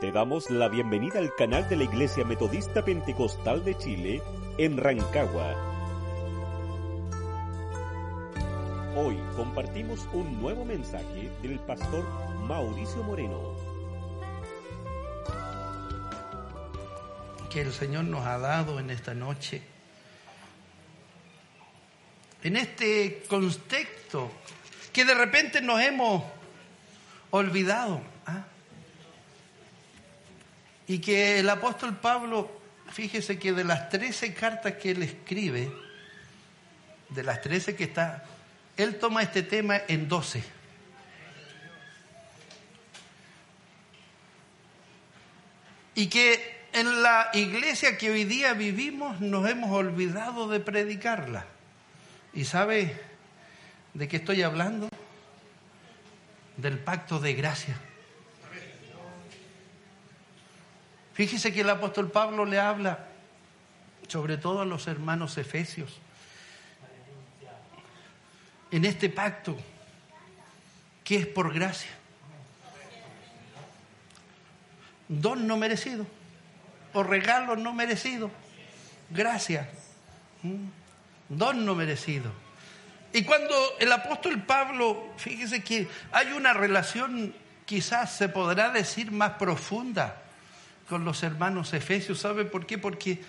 Te 0.00 0.10
damos 0.10 0.48
la 0.48 0.68
bienvenida 0.68 1.18
al 1.18 1.34
canal 1.34 1.68
de 1.68 1.76
la 1.76 1.84
Iglesia 1.84 2.24
Metodista 2.24 2.82
Pentecostal 2.82 3.62
de 3.66 3.76
Chile 3.76 4.22
en 4.56 4.78
Rancagua. 4.78 5.54
Hoy 8.96 9.18
compartimos 9.36 10.08
un 10.14 10.40
nuevo 10.40 10.64
mensaje 10.64 11.30
del 11.42 11.58
pastor 11.60 12.08
Mauricio 12.48 13.02
Moreno. 13.02 13.54
que 17.50 17.60
el 17.60 17.72
Señor 17.72 18.04
nos 18.04 18.24
ha 18.24 18.38
dado 18.38 18.80
en 18.80 18.88
esta 18.88 19.12
noche. 19.12 19.60
En 22.42 22.56
este 22.56 23.22
contexto 23.28 24.30
que 24.94 25.04
de 25.04 25.12
repente 25.12 25.60
nos 25.60 25.78
hemos 25.82 26.22
olvidado. 27.32 28.00
Y 30.90 30.98
que 30.98 31.38
el 31.38 31.48
apóstol 31.48 31.96
Pablo, 31.98 32.50
fíjese 32.90 33.38
que 33.38 33.52
de 33.52 33.62
las 33.62 33.90
13 33.90 34.34
cartas 34.34 34.72
que 34.72 34.90
él 34.90 35.04
escribe, 35.04 35.70
de 37.10 37.22
las 37.22 37.40
13 37.42 37.76
que 37.76 37.84
está, 37.84 38.24
él 38.76 38.98
toma 38.98 39.22
este 39.22 39.44
tema 39.44 39.80
en 39.86 40.08
12. 40.08 40.42
Y 45.94 46.08
que 46.08 46.66
en 46.72 47.04
la 47.04 47.30
iglesia 47.34 47.96
que 47.96 48.10
hoy 48.10 48.24
día 48.24 48.54
vivimos 48.54 49.20
nos 49.20 49.48
hemos 49.48 49.70
olvidado 49.70 50.48
de 50.48 50.58
predicarla. 50.58 51.46
¿Y 52.34 52.46
sabe 52.46 53.00
de 53.94 54.08
qué 54.08 54.16
estoy 54.16 54.42
hablando? 54.42 54.88
Del 56.56 56.80
pacto 56.80 57.20
de 57.20 57.34
gracia. 57.34 57.76
Fíjese 61.20 61.52
que 61.52 61.60
el 61.60 61.68
apóstol 61.68 62.10
Pablo 62.10 62.46
le 62.46 62.58
habla 62.58 63.00
sobre 64.08 64.38
todo 64.38 64.62
a 64.62 64.64
los 64.64 64.86
hermanos 64.86 65.36
efesios. 65.36 65.98
En 68.70 68.86
este 68.86 69.10
pacto 69.10 69.54
que 71.04 71.16
es 71.16 71.26
por 71.26 71.52
gracia. 71.52 71.90
Don 75.08 75.46
no 75.46 75.58
merecido 75.58 76.06
o 76.94 77.02
regalo 77.02 77.54
no 77.54 77.74
merecido. 77.74 78.30
Gracias. 79.10 79.68
¿Mm? 80.42 80.68
Don 81.28 81.66
no 81.66 81.74
merecido. 81.74 82.32
Y 83.12 83.24
cuando 83.24 83.54
el 83.78 83.92
apóstol 83.92 84.42
Pablo, 84.42 85.12
fíjese 85.18 85.62
que 85.62 85.86
hay 86.12 86.32
una 86.32 86.54
relación 86.54 87.34
quizás 87.66 88.10
se 88.16 88.30
podrá 88.30 88.70
decir 88.70 89.12
más 89.12 89.32
profunda 89.32 90.22
con 90.90 91.06
los 91.06 91.22
hermanos 91.22 91.72
efesios. 91.72 92.18
¿Sabe 92.18 92.44
por 92.44 92.66
qué? 92.66 92.76
Porque 92.76 93.22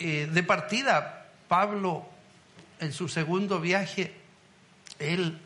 eh, 0.00 0.28
de 0.32 0.42
partida 0.42 1.28
Pablo 1.46 2.08
en 2.80 2.92
su 2.92 3.06
segundo 3.08 3.60
viaje, 3.60 4.12
él 4.98 5.38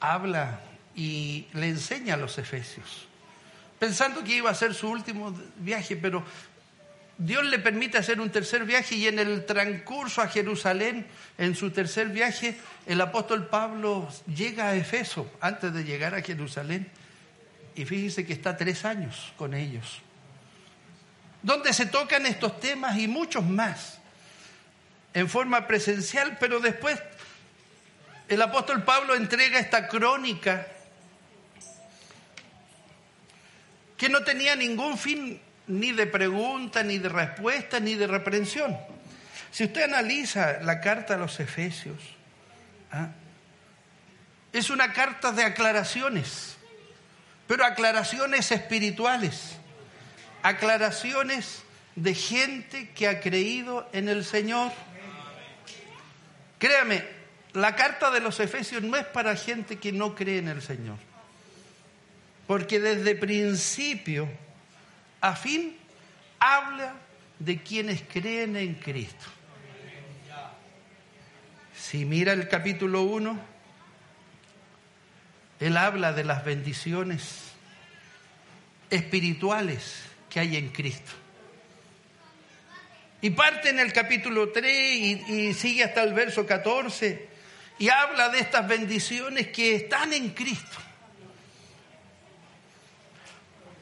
habla 0.00 0.60
y 0.94 1.46
le 1.54 1.70
enseña 1.70 2.14
a 2.14 2.16
los 2.18 2.36
efesios 2.36 3.06
pensando 3.78 4.24
que 4.24 4.36
iba 4.36 4.50
a 4.50 4.54
ser 4.54 4.74
su 4.74 4.88
último 4.88 5.34
viaje, 5.58 5.96
pero 5.96 6.22
Dios 7.18 7.44
le 7.44 7.58
permite 7.58 7.98
hacer 7.98 8.20
un 8.20 8.30
tercer 8.30 8.64
viaje 8.64 8.94
y 8.94 9.06
en 9.06 9.18
el 9.18 9.44
transcurso 9.46 10.22
a 10.22 10.28
Jerusalén, 10.28 11.06
en 11.38 11.54
su 11.54 11.70
tercer 11.70 12.08
viaje, 12.08 12.56
el 12.86 13.00
apóstol 13.00 13.46
Pablo 13.46 14.08
llega 14.26 14.68
a 14.68 14.74
Efeso 14.74 15.30
antes 15.40 15.72
de 15.72 15.84
llegar 15.84 16.14
a 16.14 16.22
Jerusalén 16.22 16.90
y 17.76 17.84
fíjese 17.84 18.24
que 18.26 18.32
está 18.32 18.56
tres 18.56 18.84
años 18.84 19.32
con 19.36 19.54
ellos, 19.54 20.00
donde 21.42 21.72
se 21.72 21.86
tocan 21.86 22.26
estos 22.26 22.58
temas 22.58 22.96
y 22.98 23.06
muchos 23.06 23.44
más 23.44 23.98
en 25.12 25.28
forma 25.28 25.66
presencial, 25.66 26.38
pero 26.40 26.58
después 26.58 26.98
el 28.28 28.42
apóstol 28.42 28.82
Pablo 28.82 29.14
entrega 29.14 29.58
esta 29.58 29.88
crónica 29.88 30.66
que 33.96 34.08
no 34.08 34.24
tenía 34.24 34.56
ningún 34.56 34.98
fin 34.98 35.40
ni 35.68 35.92
de 35.92 36.06
pregunta, 36.06 36.82
ni 36.82 36.98
de 36.98 37.08
respuesta, 37.08 37.78
ni 37.78 37.94
de 37.94 38.06
reprensión. 38.06 38.76
Si 39.50 39.64
usted 39.64 39.82
analiza 39.82 40.60
la 40.62 40.80
carta 40.80 41.14
a 41.14 41.18
los 41.18 41.40
Efesios, 41.40 41.98
¿ah? 42.92 43.08
es 44.52 44.70
una 44.70 44.92
carta 44.92 45.32
de 45.32 45.44
aclaraciones, 45.44 46.55
pero 47.46 47.64
aclaraciones 47.64 48.50
espirituales, 48.50 49.56
aclaraciones 50.42 51.62
de 51.94 52.14
gente 52.14 52.90
que 52.90 53.08
ha 53.08 53.20
creído 53.20 53.88
en 53.92 54.08
el 54.08 54.24
Señor. 54.24 54.72
Créame, 56.58 57.04
la 57.52 57.74
carta 57.74 58.10
de 58.10 58.20
los 58.20 58.38
Efesios 58.40 58.82
no 58.82 58.96
es 58.96 59.06
para 59.06 59.36
gente 59.36 59.78
que 59.78 59.92
no 59.92 60.14
cree 60.14 60.38
en 60.38 60.48
el 60.48 60.62
Señor. 60.62 60.98
Porque 62.46 62.80
desde 62.80 63.14
principio 63.14 64.28
a 65.20 65.34
fin 65.34 65.76
habla 66.38 66.94
de 67.38 67.62
quienes 67.62 68.02
creen 68.02 68.56
en 68.56 68.74
Cristo. 68.74 69.24
Si 71.76 72.04
mira 72.04 72.32
el 72.32 72.48
capítulo 72.48 73.02
1, 73.02 73.55
él 75.60 75.76
habla 75.76 76.12
de 76.12 76.24
las 76.24 76.44
bendiciones 76.44 77.52
espirituales 78.90 80.02
que 80.28 80.40
hay 80.40 80.56
en 80.56 80.68
Cristo. 80.68 81.12
Y 83.22 83.30
parte 83.30 83.70
en 83.70 83.78
el 83.78 83.92
capítulo 83.92 84.50
3 84.50 85.28
y, 85.28 85.54
sigue 85.54 85.84
hasta 85.84 86.02
el 86.02 86.12
verso 86.12 86.46
14 86.46 87.28
y 87.78 87.88
habla 87.88 88.28
de 88.28 88.40
estas 88.40 88.68
bendiciones 88.68 89.48
que 89.48 89.74
están 89.74 90.12
en 90.12 90.30
Cristo. 90.30 90.76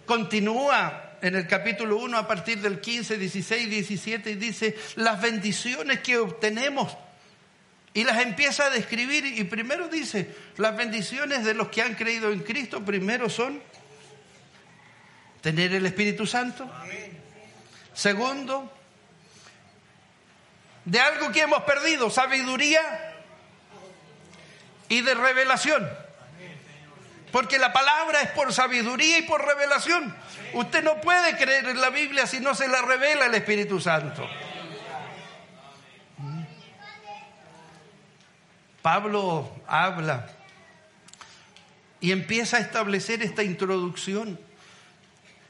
Continúa 0.06 1.16
en 1.20 1.34
el 1.34 1.46
capítulo 1.46 1.96
1 1.98 2.18
a 2.18 2.28
partir 2.28 2.60
del 2.60 2.80
15, 2.80 3.18
16, 3.18 3.70
17 3.70 4.30
y 4.30 4.34
dice 4.34 4.76
las 4.96 5.20
bendiciones 5.20 6.00
que 6.00 6.18
obtenemos. 6.18 6.96
Y 7.94 8.02
las 8.02 8.20
empieza 8.20 8.66
a 8.66 8.70
describir 8.70 9.24
y 9.24 9.44
primero 9.44 9.88
dice, 9.88 10.28
las 10.56 10.76
bendiciones 10.76 11.44
de 11.44 11.54
los 11.54 11.68
que 11.68 11.80
han 11.80 11.94
creído 11.94 12.32
en 12.32 12.40
Cristo 12.40 12.84
primero 12.84 13.30
son 13.30 13.62
tener 15.40 15.72
el 15.72 15.86
Espíritu 15.86 16.26
Santo. 16.26 16.68
Segundo, 17.94 18.72
de 20.84 20.98
algo 20.98 21.30
que 21.30 21.42
hemos 21.42 21.62
perdido, 21.62 22.10
sabiduría 22.10 22.80
y 24.88 25.00
de 25.00 25.14
revelación. 25.14 25.88
Porque 27.30 27.58
la 27.58 27.72
palabra 27.72 28.22
es 28.22 28.30
por 28.30 28.52
sabiduría 28.52 29.18
y 29.18 29.22
por 29.22 29.44
revelación. 29.44 30.14
Usted 30.52 30.82
no 30.82 31.00
puede 31.00 31.36
creer 31.36 31.68
en 31.68 31.80
la 31.80 31.90
Biblia 31.90 32.26
si 32.26 32.40
no 32.40 32.54
se 32.54 32.66
la 32.66 32.82
revela 32.82 33.26
el 33.26 33.34
Espíritu 33.34 33.80
Santo. 33.80 34.28
Pablo 38.84 39.50
habla 39.66 40.28
y 42.02 42.12
empieza 42.12 42.58
a 42.58 42.60
establecer 42.60 43.22
esta 43.22 43.42
introducción. 43.42 44.38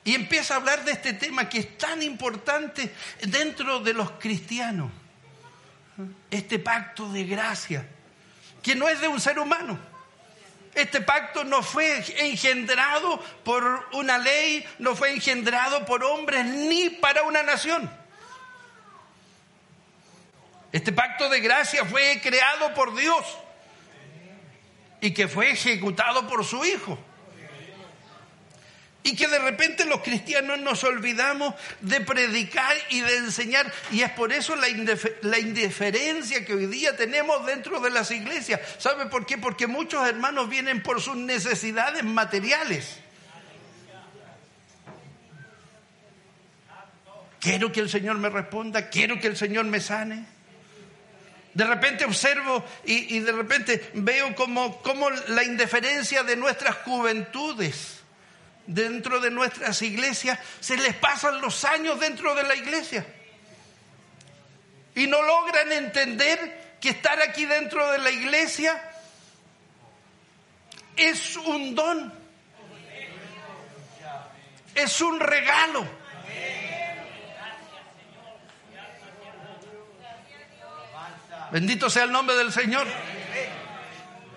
Y 0.05 0.15
empieza 0.15 0.55
a 0.55 0.59
hablar 0.59 0.85
de 0.85 0.93
este 0.93 1.15
tema 1.15 1.49
que 1.49 1.59
es 1.59 1.77
tan 1.77 2.01
importante 2.01 2.95
dentro 3.23 3.81
de 3.81 3.93
los 3.93 4.13
cristianos. 4.13 4.89
Este 6.31 6.61
pacto 6.61 7.11
de 7.11 7.25
gracia, 7.25 7.85
que 8.63 8.77
no 8.77 8.89
es 8.89 9.01
de 9.01 9.09
un 9.09 9.21
ser 9.21 9.41
humano 9.41 9.81
este 10.77 11.01
pacto 11.01 11.45
no 11.45 11.63
fue 11.63 12.05
engendrado 12.19 13.21
por 13.45 13.89
una 13.93 14.19
ley, 14.19 14.65
no 14.81 14.97
fue 14.97 15.13
engendrado 15.13 15.85
por 15.85 16.03
hombres 16.03 16.45
ni 16.47 16.91
para 16.91 17.23
una 17.23 17.45
nación. 17.45 17.89
Este 20.75 20.91
pacto 20.91 21.29
de 21.29 21.39
gracia 21.39 21.85
fue 21.85 22.21
creado 22.21 22.75
por 22.75 22.97
Dios 22.97 23.25
y 25.01 25.13
que 25.13 25.29
fue 25.29 25.53
ejecutado 25.53 26.27
por 26.27 26.45
su 26.45 26.65
Hijo. 26.65 26.99
Y 29.05 29.15
que 29.15 29.29
de 29.29 29.39
repente 29.39 29.85
los 29.85 30.01
cristianos 30.01 30.59
nos 30.59 30.83
olvidamos 30.83 31.55
de 31.81 32.01
predicar 32.01 32.77
y 32.91 33.03
de 33.03 33.19
enseñar. 33.19 33.73
Y 33.93 34.03
es 34.03 34.11
por 34.11 34.33
eso 34.33 34.57
la, 34.57 34.67
la, 35.23 35.39
indiferencia 35.39 36.45
que 36.45 36.55
hoy 36.55 36.67
día 36.67 36.97
tenemos 36.97 37.47
dentro 37.47 37.79
de 37.79 37.91
las 37.91 38.11
iglesias. 38.11 38.61
¿Sabe 38.79 39.07
por 39.07 39.27
qué? 39.27 39.39
Porque 39.39 39.69
muchos 39.69 40.05
hermanos 40.09 40.49
vienen 40.49 40.83
por 40.83 41.01
sus 41.01 41.15
necesidades 41.15 42.03
materiales. 42.03 42.99
Quiero 47.39 47.71
que 47.71 47.79
el 47.79 47.89
Señor 47.89 48.19
me 48.19 48.29
responda, 48.29 48.91
quiero 48.91 49.21
que 49.21 49.29
el 49.29 49.37
Señor 49.37 49.67
me 49.67 49.79
sane. 49.79 50.34
De 51.55 51.65
repente 51.65 52.05
observo 52.05 52.65
y, 52.85 53.21
de 53.21 53.31
repente 53.31 53.91
veo 53.95 54.35
como, 54.35 54.83
como 54.83 55.09
la 55.09 55.45
indiferencia 55.45 56.25
de 56.25 56.35
nuestras 56.35 56.77
juventudes 56.79 58.01
dentro 58.67 59.21
de 59.21 59.31
nuestras 59.31 59.81
iglesias, 59.83 60.39
se 60.59 60.77
les 60.77 60.95
pasan 60.97 61.41
los 61.41 61.65
años 61.65 62.01
dentro 62.01 62.35
de 62.35 62.43
la 62.43 62.57
iglesia. 62.57 63.07
Y 64.97 65.07
no 65.07 65.23
logran 65.23 65.71
entender 65.71 66.77
que 66.81 66.91
estar 66.91 67.21
aquí 67.23 67.45
dentro 67.45 67.89
de 67.93 67.99
la 67.99 68.11
iglesia 68.11 68.91
es 70.97 71.37
un 71.37 71.75
don, 71.75 72.13
es 74.75 75.01
un 75.01 75.21
regalo. 75.21 76.04
Bendito 81.55 81.89
sea 81.89 82.03
el 82.03 82.11
nombre 82.11 82.35
del 82.35 82.51
Señor. 82.51 82.85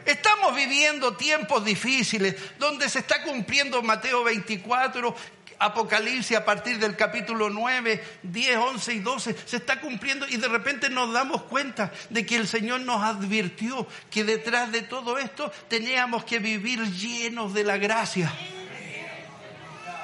Estamos 0.05 0.55
viviendo 0.55 1.17
tiempos 1.17 1.65
difíciles 1.65 2.35
donde 2.59 2.87
se 2.89 2.99
está 2.99 3.23
cumpliendo 3.23 3.81
Mateo 3.81 4.23
24, 4.23 5.15
Apocalipsis 5.57 6.37
a 6.37 6.45
partir 6.45 6.77
del 6.77 6.95
capítulo 6.95 7.49
9, 7.49 8.03
10, 8.21 8.57
11 8.57 8.93
y 8.93 8.99
12, 8.99 9.35
se 9.47 9.57
está 9.57 9.81
cumpliendo 9.81 10.27
y 10.27 10.37
de 10.37 10.47
repente 10.47 10.91
nos 10.91 11.11
damos 11.11 11.41
cuenta 11.41 11.91
de 12.11 12.23
que 12.23 12.35
el 12.35 12.47
Señor 12.47 12.81
nos 12.81 13.01
advirtió 13.03 13.87
que 14.11 14.23
detrás 14.23 14.71
de 14.71 14.83
todo 14.83 15.17
esto 15.17 15.51
teníamos 15.69 16.23
que 16.23 16.37
vivir 16.37 16.83
llenos 16.83 17.51
de 17.55 17.63
la 17.63 17.77
gracia. 17.77 18.31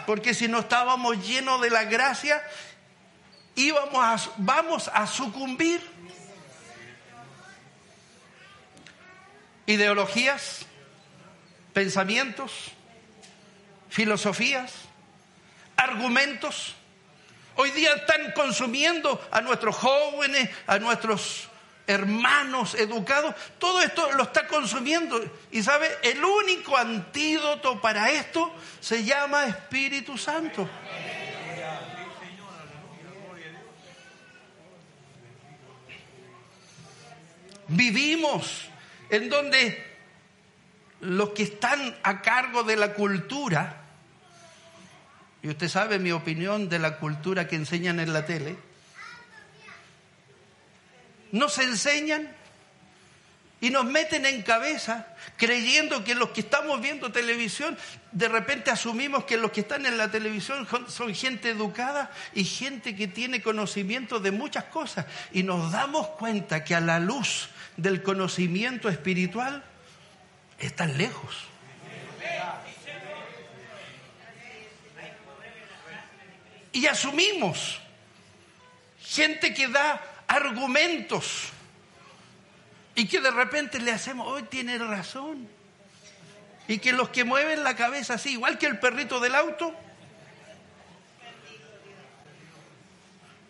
Porque 0.07 0.33
si 0.33 0.47
no 0.47 0.61
estábamos 0.61 1.23
llenos 1.23 1.61
de 1.61 1.69
la 1.69 1.83
gracia, 1.83 2.41
íbamos 3.53 4.03
a, 4.03 4.31
vamos 4.37 4.89
a 4.91 5.05
sucumbir. 5.05 5.93
Ideologías, 9.65 10.65
pensamientos, 11.73 12.51
filosofías, 13.89 14.73
argumentos. 15.77 16.75
Hoy 17.55 17.71
día 17.71 17.93
están 17.95 18.31
consumiendo 18.31 19.21
a 19.31 19.41
nuestros 19.41 19.75
jóvenes, 19.75 20.49
a 20.67 20.79
nuestros 20.79 21.49
hermanos 21.85 22.75
educados. 22.75 23.35
Todo 23.59 23.81
esto 23.81 24.11
lo 24.13 24.23
está 24.23 24.47
consumiendo. 24.47 25.21
Y 25.51 25.61
sabe, 25.61 25.89
el 26.01 26.23
único 26.23 26.75
antídoto 26.77 27.79
para 27.81 28.11
esto 28.11 28.51
se 28.79 29.03
llama 29.03 29.45
Espíritu 29.45 30.17
Santo. 30.17 30.67
Vivimos 37.67 38.69
en 39.09 39.29
donde 39.29 39.83
los 41.01 41.29
que 41.29 41.43
están 41.43 41.95
a 42.03 42.21
cargo 42.21 42.63
de 42.63 42.75
la 42.77 42.93
cultura, 42.93 43.81
y 45.41 45.49
usted 45.49 45.67
sabe 45.67 45.99
mi 45.99 46.11
opinión 46.11 46.69
de 46.69 46.79
la 46.79 46.97
cultura 46.97 47.47
que 47.47 47.55
enseñan 47.55 47.99
en 47.99 48.13
la 48.13 48.25
tele, 48.25 48.55
nos 51.31 51.57
enseñan 51.57 52.29
y 53.59 53.69
nos 53.69 53.85
meten 53.85 54.25
en 54.25 54.41
cabeza 54.41 55.07
creyendo 55.37 56.03
que 56.03 56.15
los 56.15 56.29
que 56.29 56.41
estamos 56.41 56.81
viendo 56.81 57.11
televisión, 57.11 57.77
de 58.11 58.27
repente 58.27 58.71
asumimos 58.71 59.23
que 59.23 59.37
los 59.37 59.51
que 59.51 59.61
están 59.61 59.85
en 59.85 59.97
la 59.97 60.11
televisión 60.11 60.67
son 60.87 61.15
gente 61.15 61.49
educada 61.49 62.11
y 62.33 62.43
gente 62.43 62.95
que 62.95 63.07
tiene 63.07 63.41
conocimiento 63.41 64.19
de 64.19 64.31
muchas 64.31 64.65
cosas. 64.65 65.05
Y 65.31 65.43
nos 65.43 65.71
damos 65.71 66.07
cuenta 66.09 66.63
que 66.63 66.75
a 66.75 66.81
la 66.81 66.99
luz 66.99 67.49
del 67.77 68.03
conocimiento 68.03 68.89
espiritual 68.89 69.63
están 70.59 70.97
lejos. 70.97 71.35
Y 76.71 76.87
asumimos 76.87 77.79
gente 78.99 79.53
que 79.53 79.67
da 79.67 80.01
argumentos 80.27 81.49
y 82.95 83.07
que 83.07 83.21
de 83.21 83.31
repente 83.31 83.79
le 83.79 83.91
hacemos, 83.91 84.27
hoy 84.27 84.43
tiene 84.43 84.77
razón. 84.77 85.47
Y 86.67 86.79
que 86.79 86.93
los 86.93 87.09
que 87.09 87.23
mueven 87.23 87.63
la 87.63 87.75
cabeza 87.75 88.15
así, 88.15 88.31
igual 88.31 88.57
que 88.57 88.65
el 88.65 88.79
perrito 88.79 89.19
del 89.19 89.35
auto, 89.35 89.75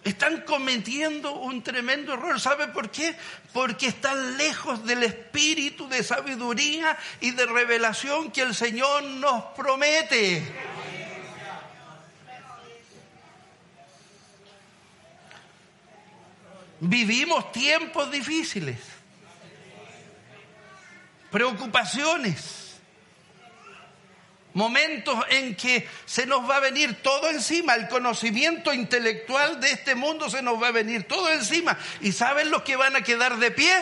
Están 0.04 0.42
cometiendo 0.42 1.34
un 1.40 1.64
tremendo 1.64 2.14
error. 2.14 2.40
¿Sabe 2.40 2.68
por 2.68 2.92
qué? 2.92 3.16
Porque 3.54 3.88
están 3.88 4.38
lejos 4.38 4.86
del 4.86 5.04
espíritu 5.04 5.88
de 5.88 6.04
sabiduría 6.04 6.98
y 7.22 7.32
de 7.32 7.46
revelación 7.46 8.32
que 8.32 8.42
el 8.42 8.54
Señor 8.54 9.04
nos 9.04 9.44
promete. 9.56 10.44
Vivimos 16.82 17.50
tiempos 17.54 18.12
difíciles, 18.12 18.78
preocupaciones 21.32 22.63
Momentos 24.54 25.18
en 25.30 25.56
que 25.56 25.88
se 26.06 26.28
nos 26.28 26.48
va 26.48 26.58
a 26.58 26.60
venir 26.60 27.02
todo 27.02 27.30
encima, 27.30 27.74
el 27.74 27.88
conocimiento 27.88 28.72
intelectual 28.72 29.60
de 29.60 29.72
este 29.72 29.96
mundo 29.96 30.30
se 30.30 30.44
nos 30.44 30.62
va 30.62 30.68
a 30.68 30.72
venir 30.72 31.08
todo 31.08 31.32
encima. 31.32 31.78
¿Y 32.02 32.12
saben 32.12 32.52
los 32.52 32.62
que 32.62 32.76
van 32.76 32.96
a 32.96 33.02
quedar 33.02 33.38
de 33.38 33.50
pie? 33.50 33.74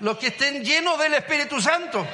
Los 0.00 0.18
que 0.18 0.28
estén 0.28 0.64
llenos 0.64 0.98
del 1.00 1.14
Espíritu 1.14 1.60
Santo. 1.60 2.06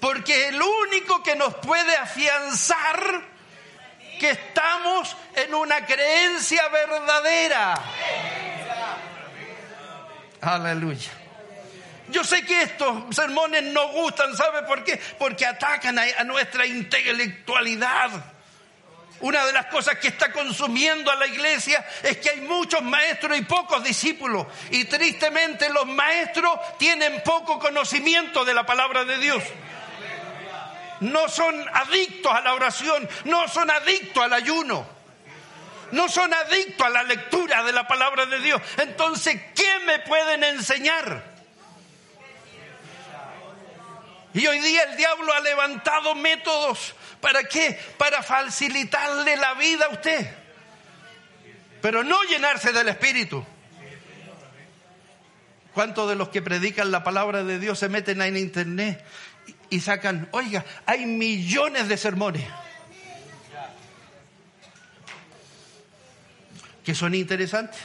Porque 0.00 0.48
el 0.48 0.60
único 0.60 1.22
que 1.22 1.36
nos 1.36 1.54
puede 1.54 1.96
afianzar 1.96 3.22
que 4.18 4.30
estamos 4.30 5.16
en 5.34 5.54
una 5.54 5.86
creencia 5.86 6.68
verdadera. 6.68 7.74
Aleluya. 10.40 11.17
Yo 12.10 12.24
sé 12.24 12.44
que 12.44 12.62
estos 12.62 13.14
sermones 13.14 13.64
no 13.64 13.88
gustan, 13.88 14.34
¿sabe 14.36 14.62
por 14.62 14.82
qué? 14.82 14.98
Porque 15.18 15.44
atacan 15.44 15.98
a, 15.98 16.24
nuestra 16.24 16.66
intelectualidad. 16.66 18.10
Una 19.20 19.44
de 19.44 19.52
las 19.52 19.66
cosas 19.66 19.98
que 19.98 20.08
está 20.08 20.32
consumiendo 20.32 21.10
a 21.10 21.16
la 21.16 21.26
iglesia 21.26 21.84
es 22.02 22.18
que 22.18 22.30
hay 22.30 22.40
muchos 22.42 22.82
maestros 22.82 23.36
y 23.36 23.42
pocos 23.42 23.82
discípulos. 23.82 24.46
Y 24.70 24.84
tristemente 24.84 25.68
los 25.70 25.86
maestros 25.86 26.58
tienen 26.78 27.22
poco 27.24 27.58
conocimiento 27.58 28.44
de 28.44 28.54
la 28.54 28.64
palabra 28.64 29.04
de 29.04 29.18
Dios. 29.18 29.42
No 31.00 31.28
son 31.28 31.64
adictos 31.74 32.32
a 32.32 32.40
la 32.40 32.54
oración, 32.54 33.08
no 33.24 33.48
son 33.48 33.70
adictos 33.70 34.22
al 34.22 34.32
ayuno, 34.32 34.86
no 35.92 36.08
son 36.08 36.32
adictos 36.32 36.86
a 36.86 36.90
la 36.90 37.02
lectura 37.02 37.62
de 37.64 37.72
la 37.72 37.86
palabra 37.86 38.26
de 38.26 38.40
Dios. 38.40 38.60
Entonces, 38.78 39.40
¿qué 39.54 39.78
me 39.84 39.98
pueden 40.00 40.42
enseñar? 40.44 41.37
Y 44.34 44.46
hoy 44.46 44.58
día 44.60 44.82
el 44.84 44.96
diablo 44.96 45.32
ha 45.32 45.40
levantado 45.40 46.14
métodos. 46.14 46.94
¿Para 47.20 47.44
qué? 47.44 47.78
Para 47.96 48.22
facilitarle 48.22 49.36
la 49.36 49.54
vida 49.54 49.86
a 49.86 49.88
usted. 49.88 50.34
Pero 51.80 52.04
no 52.04 52.22
llenarse 52.24 52.72
del 52.72 52.88
Espíritu. 52.88 53.44
¿Cuántos 55.72 56.08
de 56.08 56.16
los 56.16 56.28
que 56.28 56.42
predican 56.42 56.90
la 56.90 57.04
palabra 57.04 57.44
de 57.44 57.58
Dios 57.58 57.78
se 57.78 57.88
meten 57.88 58.20
en 58.20 58.36
internet 58.36 59.04
y 59.70 59.80
sacan, 59.80 60.28
oiga, 60.32 60.64
hay 60.86 61.06
millones 61.06 61.88
de 61.88 61.96
sermones 61.96 62.44
que 66.84 66.94
son 66.94 67.14
interesantes? 67.14 67.80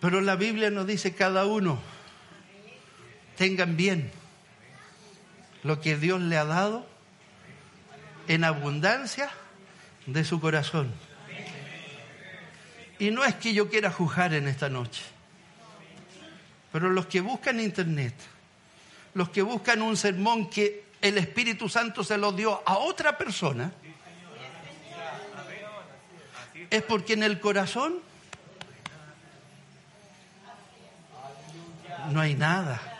Pero 0.00 0.20
la 0.20 0.34
Biblia 0.34 0.70
nos 0.70 0.86
dice 0.86 1.14
cada 1.14 1.46
uno 1.46 1.80
tengan 3.40 3.74
bien 3.74 4.10
lo 5.62 5.80
que 5.80 5.96
Dios 5.96 6.20
le 6.20 6.36
ha 6.36 6.44
dado 6.44 6.86
en 8.28 8.44
abundancia 8.44 9.30
de 10.04 10.24
su 10.24 10.42
corazón. 10.42 10.92
Y 12.98 13.10
no 13.10 13.24
es 13.24 13.34
que 13.36 13.54
yo 13.54 13.70
quiera 13.70 13.90
juzgar 13.90 14.34
en 14.34 14.46
esta 14.46 14.68
noche, 14.68 15.04
pero 16.70 16.90
los 16.90 17.06
que 17.06 17.22
buscan 17.22 17.60
internet, 17.60 18.12
los 19.14 19.30
que 19.30 19.40
buscan 19.40 19.80
un 19.80 19.96
sermón 19.96 20.50
que 20.50 20.84
el 21.00 21.16
Espíritu 21.16 21.66
Santo 21.70 22.04
se 22.04 22.18
lo 22.18 22.32
dio 22.32 22.62
a 22.66 22.76
otra 22.76 23.16
persona, 23.16 23.72
es 26.68 26.82
porque 26.82 27.14
en 27.14 27.22
el 27.22 27.40
corazón 27.40 28.00
no 32.10 32.20
hay 32.20 32.34
nada. 32.34 32.98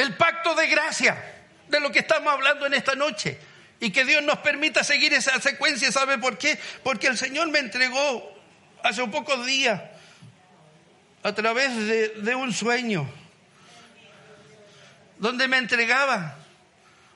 El 0.00 0.16
pacto 0.16 0.54
de 0.54 0.66
gracia, 0.66 1.22
de 1.68 1.78
lo 1.78 1.92
que 1.92 1.98
estamos 1.98 2.32
hablando 2.32 2.64
en 2.64 2.72
esta 2.72 2.94
noche. 2.94 3.38
Y 3.80 3.90
que 3.90 4.06
Dios 4.06 4.22
nos 4.22 4.38
permita 4.38 4.82
seguir 4.82 5.12
esa 5.12 5.38
secuencia, 5.42 5.92
¿sabe 5.92 6.16
por 6.16 6.38
qué? 6.38 6.58
Porque 6.82 7.06
el 7.06 7.18
Señor 7.18 7.48
me 7.50 7.58
entregó 7.58 8.34
hace 8.82 9.02
un 9.02 9.10
pocos 9.10 9.44
días 9.44 9.78
a 11.22 11.34
través 11.34 11.76
de, 11.76 12.08
de 12.16 12.34
un 12.34 12.50
sueño, 12.54 13.06
donde 15.18 15.48
me 15.48 15.58
entregaba 15.58 16.38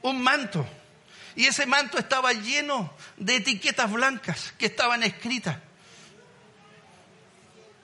un 0.02 0.20
manto. 0.20 0.68
Y 1.36 1.46
ese 1.46 1.64
manto 1.64 1.96
estaba 1.96 2.34
lleno 2.34 2.94
de 3.16 3.36
etiquetas 3.36 3.90
blancas 3.90 4.52
que 4.58 4.66
estaban 4.66 5.02
escritas. 5.02 5.56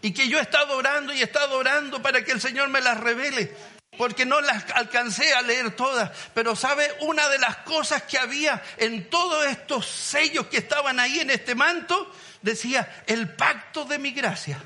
Y 0.02 0.12
que 0.12 0.28
yo 0.28 0.38
he 0.38 0.42
estado 0.42 0.76
orando 0.76 1.14
y 1.14 1.20
he 1.20 1.24
estado 1.24 1.56
orando 1.56 2.02
para 2.02 2.22
que 2.22 2.32
el 2.32 2.40
Señor 2.42 2.68
me 2.68 2.82
las 2.82 3.00
revele. 3.00 3.56
Porque 3.96 4.24
no 4.24 4.40
las 4.40 4.64
alcancé 4.72 5.34
a 5.34 5.42
leer 5.42 5.76
todas. 5.76 6.10
Pero 6.32 6.56
sabe, 6.56 6.88
una 7.00 7.28
de 7.28 7.38
las 7.38 7.58
cosas 7.58 8.02
que 8.04 8.18
había 8.18 8.62
en 8.76 9.10
todos 9.10 9.46
estos 9.46 9.86
sellos 9.86 10.46
que 10.46 10.58
estaban 10.58 11.00
ahí 11.00 11.20
en 11.20 11.30
este 11.30 11.54
manto, 11.54 12.10
decía, 12.40 13.02
el 13.06 13.34
pacto 13.34 13.84
de 13.84 13.98
mi 13.98 14.12
gracia. 14.12 14.62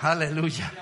Aleluya. 0.00 0.72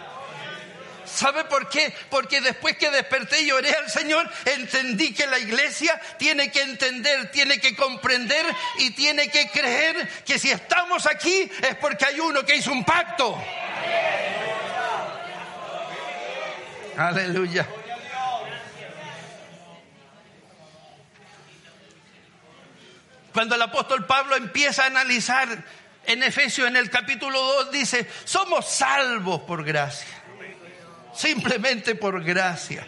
¿Sabe 1.05 1.45
por 1.45 1.69
qué? 1.69 1.95
Porque 2.11 2.41
después 2.41 2.77
que 2.77 2.91
desperté 2.91 3.43
y 3.43 3.53
oré 3.53 3.73
al 3.73 3.89
Señor, 3.89 4.29
entendí 4.47 5.15
que 5.15 5.27
la 5.27 5.39
iglesia 5.39 6.01
tiene 6.19 6.51
que 6.51 6.63
entender, 6.63 7.31
tiene 7.31 7.61
que 7.61 7.77
comprender 7.77 8.45
y 8.79 8.91
tiene 8.91 9.29
que 9.29 9.49
creer 9.51 10.09
que 10.25 10.39
si 10.39 10.51
estamos 10.51 11.07
aquí 11.07 11.49
es 11.63 11.77
porque 11.77 12.07
hay 12.07 12.19
uno 12.19 12.45
que 12.45 12.57
hizo 12.57 12.73
un 12.73 12.85
pacto. 12.85 13.41
Aleluya. 16.97 17.67
Cuando 23.33 23.57
el 23.57 23.63
apóstol 23.63 24.07
Pablo 24.07 24.37
empieza 24.37 24.85
a 24.85 24.87
analizar 24.87 25.65
en 26.07 26.23
Efesios 26.23 26.69
en 26.69 26.77
el 26.77 26.91
capítulo 26.91 27.41
2 27.41 27.71
dice, 27.73 28.09
somos 28.25 28.69
salvos 28.69 29.41
por 29.41 29.65
gracia 29.65 30.25
simplemente 31.15 31.95
por 31.95 32.23
gracia. 32.23 32.87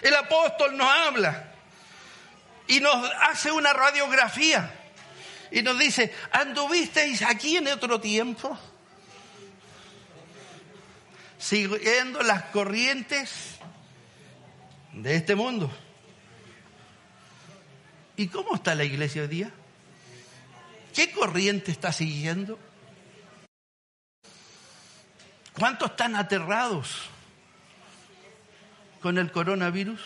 El 0.00 0.14
apóstol 0.14 0.76
nos 0.76 0.88
habla 0.88 1.52
y 2.66 2.80
nos 2.80 3.10
hace 3.20 3.50
una 3.52 3.72
radiografía 3.72 4.72
y 5.50 5.62
nos 5.62 5.78
dice, 5.78 6.14
¿anduvisteis 6.32 7.22
aquí 7.22 7.56
en 7.56 7.68
otro 7.68 8.00
tiempo? 8.00 8.58
Siguiendo 11.42 12.22
las 12.22 12.44
corrientes 12.44 13.56
de 14.92 15.16
este 15.16 15.34
mundo. 15.34 15.68
¿Y 18.16 18.28
cómo 18.28 18.54
está 18.54 18.76
la 18.76 18.84
iglesia 18.84 19.22
hoy 19.22 19.28
día? 19.28 19.50
¿Qué 20.94 21.10
corriente 21.10 21.72
está 21.72 21.92
siguiendo? 21.92 22.60
¿Cuántos 25.58 25.90
están 25.90 26.14
aterrados 26.14 27.08
con 29.00 29.18
el 29.18 29.32
coronavirus? 29.32 30.00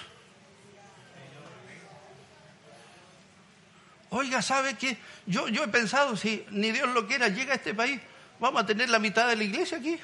Oiga, 4.09 4.40
¿sabe 4.40 4.78
qué? 4.78 4.97
Yo, 5.26 5.49
yo 5.49 5.64
he 5.64 5.69
pensado, 5.69 6.16
si 6.16 6.47
ni 6.49 6.73
Dios 6.73 6.88
lo 6.95 7.07
quiera, 7.07 7.28
llega 7.28 7.52
a 7.52 7.57
este 7.57 7.75
país, 7.75 8.00
vamos 8.40 8.62
a 8.62 8.66
tener 8.66 8.88
la 8.88 8.99
mitad 8.99 9.28
de 9.28 9.37
la 9.37 9.45
iglesia 9.45 9.76
aquí. 9.76 10.00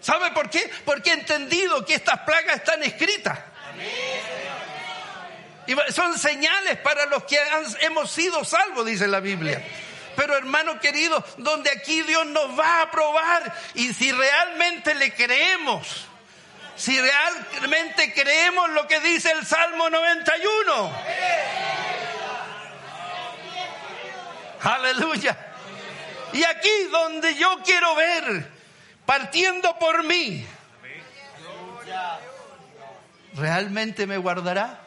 ¿Sabe 0.00 0.29
por 0.40 0.48
qué? 0.48 0.70
Porque 0.86 1.10
he 1.10 1.12
entendido 1.12 1.84
que 1.84 1.92
estas 1.92 2.20
plagas 2.20 2.56
están 2.56 2.82
escritas. 2.82 3.38
Y 5.66 5.74
son 5.92 6.18
señales 6.18 6.78
para 6.78 7.04
los 7.06 7.24
que 7.24 7.38
hemos 7.80 8.10
sido 8.10 8.42
salvos, 8.42 8.86
dice 8.86 9.06
la 9.06 9.20
Biblia. 9.20 9.62
Pero 10.16 10.34
hermano 10.38 10.80
querido, 10.80 11.22
donde 11.36 11.70
aquí 11.70 12.00
Dios 12.02 12.24
nos 12.26 12.58
va 12.58 12.80
a 12.80 12.90
probar 12.90 13.54
y 13.74 13.92
si 13.92 14.10
realmente 14.12 14.94
le 14.94 15.12
creemos, 15.12 16.06
si 16.74 16.98
realmente 16.98 18.14
creemos 18.14 18.70
lo 18.70 18.88
que 18.88 18.98
dice 19.00 19.30
el 19.32 19.46
Salmo 19.46 19.90
91. 19.90 20.92
Aleluya. 24.62 25.36
Y 26.32 26.42
aquí 26.44 26.84
donde 26.90 27.34
yo 27.34 27.60
quiero 27.62 27.94
ver, 27.94 28.59
partiendo 29.10 29.76
por 29.76 30.04
mí, 30.04 30.46
¿realmente 33.34 34.06
me 34.06 34.16
guardará? 34.18 34.78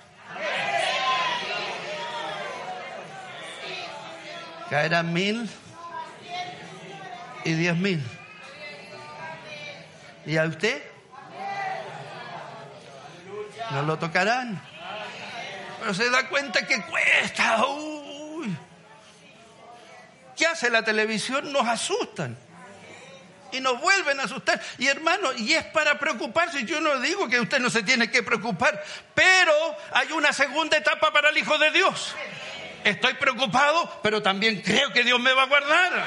Caerán 4.70 5.12
mil 5.12 5.50
y 7.44 7.52
diez 7.52 7.76
mil. 7.76 8.02
¿Y 10.26 10.38
a 10.38 10.46
usted? 10.46 10.82
No 13.72 13.82
lo 13.82 14.00
tocarán. 14.00 14.64
Pero 15.82 15.94
se 15.94 16.10
da 16.10 16.30
cuenta 16.30 16.66
que 16.66 16.82
cuesta. 16.84 17.66
Uy. 17.66 18.56
¿Qué 20.38 20.46
hace 20.48 20.70
la 20.70 20.82
televisión? 20.82 21.52
Nos 21.52 21.68
asustan. 21.68 22.38
Y 23.54 23.62
nos 23.62 23.80
vuelven 23.80 24.20
a 24.20 24.24
asustar. 24.24 24.60
Y 24.78 24.88
hermano, 24.88 25.32
y 25.38 25.54
es 25.54 25.64
para 25.66 25.98
preocuparse. 25.98 26.66
Yo 26.66 26.82
no 26.82 27.00
digo 27.00 27.30
que 27.30 27.40
usted 27.40 27.60
no 27.60 27.70
se 27.70 27.84
tiene 27.84 28.12
que 28.12 28.24
preocupar. 28.24 28.84
Pero 29.14 29.54
hay 29.94 30.12
una 30.12 30.34
segunda 30.34 30.78
etapa 30.78 31.14
para 31.14 31.30
el 31.30 31.38
Hijo 31.38 31.58
de 31.58 31.72
Dios 31.72 32.14
estoy 32.84 33.14
preocupado, 33.14 34.00
pero 34.04 34.22
también 34.22 34.62
creo 34.62 34.92
que 34.92 35.04
Dios 35.04 35.20
me 35.20 35.34
va 35.34 35.44
a 35.44 35.48
guardar. 35.48 36.06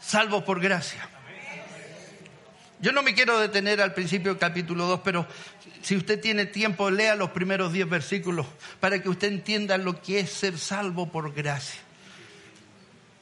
Salvo 0.00 0.44
por 0.44 0.60
gracia. 0.60 1.08
Yo 2.84 2.92
no 2.92 3.02
me 3.02 3.14
quiero 3.14 3.38
detener 3.38 3.80
al 3.80 3.94
principio 3.94 4.32
del 4.32 4.38
capítulo 4.38 4.84
2, 4.84 5.00
pero 5.02 5.26
si 5.80 5.96
usted 5.96 6.20
tiene 6.20 6.44
tiempo, 6.44 6.90
lea 6.90 7.16
los 7.16 7.30
primeros 7.30 7.72
10 7.72 7.88
versículos 7.88 8.44
para 8.78 9.02
que 9.02 9.08
usted 9.08 9.28
entienda 9.28 9.78
lo 9.78 10.02
que 10.02 10.20
es 10.20 10.30
ser 10.30 10.58
salvo 10.58 11.10
por 11.10 11.32
gracia. 11.32 11.80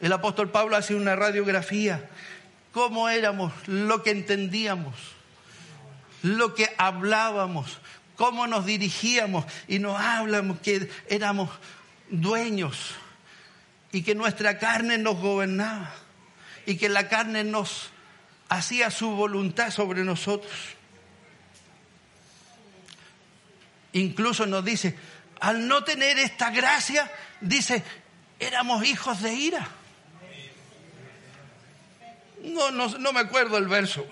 El 0.00 0.12
apóstol 0.12 0.50
Pablo 0.50 0.74
hace 0.74 0.96
una 0.96 1.14
radiografía, 1.14 2.10
cómo 2.72 3.08
éramos, 3.08 3.52
lo 3.68 4.02
que 4.02 4.10
entendíamos, 4.10 4.96
lo 6.24 6.56
que 6.56 6.68
hablábamos, 6.76 7.78
cómo 8.16 8.48
nos 8.48 8.66
dirigíamos 8.66 9.44
y 9.68 9.78
nos 9.78 9.96
hablamos 10.00 10.58
que 10.58 10.90
éramos 11.08 11.50
dueños 12.10 12.96
y 13.92 14.02
que 14.02 14.16
nuestra 14.16 14.58
carne 14.58 14.98
nos 14.98 15.20
gobernaba 15.20 15.94
y 16.66 16.78
que 16.78 16.88
la 16.88 17.08
carne 17.08 17.44
nos 17.44 17.91
hacía 18.52 18.90
su 18.90 19.10
voluntad 19.10 19.70
sobre 19.70 20.04
nosotros. 20.04 20.52
Incluso 23.94 24.46
nos 24.46 24.64
dice, 24.64 24.96
al 25.40 25.66
no 25.66 25.84
tener 25.84 26.18
esta 26.18 26.50
gracia, 26.50 27.10
dice, 27.40 27.82
éramos 28.38 28.84
hijos 28.84 29.22
de 29.22 29.32
ira. 29.32 29.68
No, 32.42 32.70
no, 32.70 32.88
no 32.98 33.12
me 33.12 33.20
acuerdo 33.20 33.56
el 33.56 33.68
verso 33.68 34.06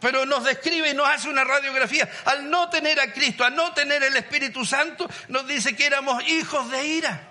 pero 0.00 0.24
nos 0.24 0.44
describe 0.44 0.88
y 0.88 0.94
nos 0.94 1.06
hace 1.06 1.28
una 1.28 1.44
radiografía. 1.44 2.08
Al 2.24 2.48
no 2.48 2.70
tener 2.70 2.98
a 2.98 3.12
Cristo, 3.12 3.44
al 3.44 3.54
no 3.54 3.74
tener 3.74 4.02
el 4.02 4.16
Espíritu 4.16 4.64
Santo, 4.64 5.06
nos 5.28 5.46
dice 5.46 5.76
que 5.76 5.84
éramos 5.84 6.26
hijos 6.26 6.70
de 6.70 6.86
ira. 6.86 7.28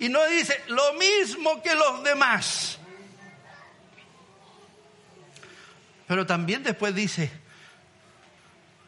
Y 0.00 0.08
nos 0.08 0.28
dice 0.28 0.60
lo 0.66 0.94
mismo 0.94 1.62
que 1.62 1.72
los 1.76 2.02
demás. 2.02 2.77
Pero 6.08 6.26
también 6.26 6.62
después 6.62 6.94
dice, 6.94 7.30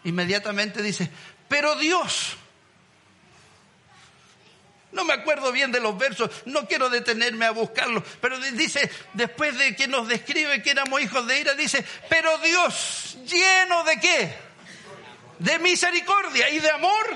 inmediatamente 0.04 0.82
dice, 0.82 1.10
pero 1.48 1.76
Dios 1.76 2.36
no 4.92 5.04
me 5.04 5.12
acuerdo 5.12 5.52
bien 5.52 5.70
de 5.70 5.80
los 5.80 5.96
versos, 5.96 6.30
no 6.46 6.66
quiero 6.66 6.88
detenerme 6.88 7.44
a 7.44 7.52
buscarlos, 7.52 8.02
pero 8.20 8.38
dice, 8.38 8.90
después 9.12 9.56
de 9.56 9.76
que 9.76 9.86
nos 9.86 10.08
describe 10.08 10.62
que 10.62 10.70
éramos 10.70 11.00
hijos 11.00 11.26
de 11.26 11.40
ira, 11.40 11.54
dice, 11.54 11.84
pero 12.08 12.38
Dios 12.38 13.18
lleno 13.26 13.84
de 13.84 14.00
qué? 14.00 14.34
De 15.38 15.58
misericordia 15.58 16.50
y 16.50 16.58
de 16.58 16.70
amor. 16.70 17.06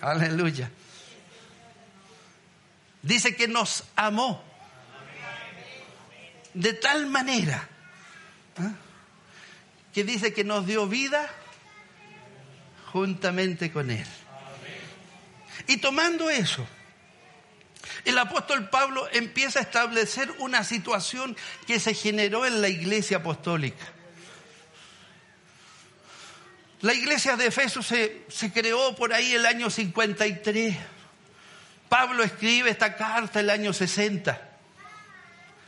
Aleluya. 0.00 0.70
Dice 3.02 3.34
que 3.34 3.48
nos 3.48 3.84
amó 3.96 4.44
de 6.52 6.74
tal 6.74 7.06
manera 7.06 7.68
¿ah? 8.58 8.72
que 9.92 10.04
dice 10.04 10.32
que 10.32 10.44
nos 10.44 10.66
dio 10.66 10.88
vida 10.88 11.30
juntamente 12.92 13.72
con 13.72 13.90
Él. 13.90 14.06
Y 15.66 15.78
tomando 15.78 16.30
eso, 16.30 16.66
el 18.04 18.18
apóstol 18.18 18.68
Pablo 18.68 19.08
empieza 19.12 19.60
a 19.60 19.62
establecer 19.62 20.30
una 20.38 20.64
situación 20.64 21.36
que 21.66 21.80
se 21.80 21.94
generó 21.94 22.44
en 22.44 22.60
la 22.60 22.68
iglesia 22.68 23.18
apostólica. 23.18 23.84
La 26.80 26.92
iglesia 26.92 27.36
de 27.36 27.46
Efeso 27.46 27.82
se, 27.82 28.26
se 28.28 28.52
creó 28.52 28.94
por 28.94 29.14
ahí 29.14 29.32
el 29.32 29.46
año 29.46 29.70
53. 29.70 30.76
Pablo 31.88 32.22
escribe 32.22 32.70
esta 32.70 32.96
carta 32.96 33.40
el 33.40 33.48
año 33.48 33.72
60. 33.72 34.53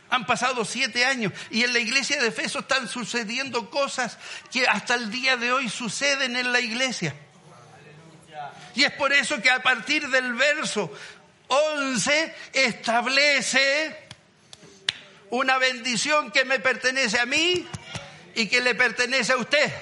Han 0.09 0.25
pasado 0.25 0.63
siete 0.63 1.05
años 1.05 1.33
y 1.49 1.63
en 1.63 1.73
la 1.73 1.79
iglesia 1.79 2.21
de 2.21 2.29
Efeso 2.29 2.59
están 2.59 2.87
sucediendo 2.87 3.69
cosas 3.69 4.17
que 4.51 4.67
hasta 4.67 4.95
el 4.95 5.11
día 5.11 5.35
de 5.37 5.51
hoy 5.51 5.69
suceden 5.69 6.35
en 6.35 6.51
la 6.51 6.61
iglesia. 6.61 7.13
Y 8.75 8.83
es 8.83 8.91
por 8.91 9.11
eso 9.11 9.41
que 9.41 9.49
a 9.49 9.61
partir 9.61 10.07
del 10.07 10.33
verso 10.33 10.91
11 11.47 12.35
establece 12.53 14.07
una 15.29 15.57
bendición 15.57 16.31
que 16.31 16.45
me 16.45 16.59
pertenece 16.59 17.19
a 17.19 17.25
mí 17.25 17.67
y 18.35 18.47
que 18.47 18.61
le 18.61 18.75
pertenece 18.75 19.33
a 19.33 19.37
usted. 19.37 19.73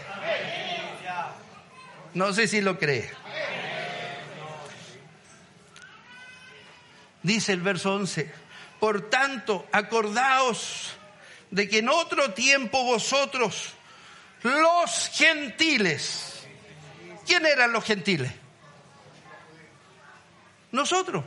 No 2.14 2.34
sé 2.34 2.48
si 2.48 2.62
lo 2.62 2.80
cree. 2.80 3.12
Dice 7.22 7.54
el 7.54 7.62
verso 7.62 7.94
11, 7.96 8.32
por 8.86 9.10
tanto, 9.10 9.68
acordaos 9.72 10.92
de 11.50 11.68
que 11.68 11.80
en 11.80 11.90
otro 11.90 12.36
tiempo 12.36 12.84
vosotros, 12.84 13.72
los 14.44 15.10
gentiles, 15.12 16.46
¿quién 17.26 17.48
eran 17.48 17.72
los 17.72 17.84
gentiles? 17.84 18.32
Nosotros. 20.72 21.26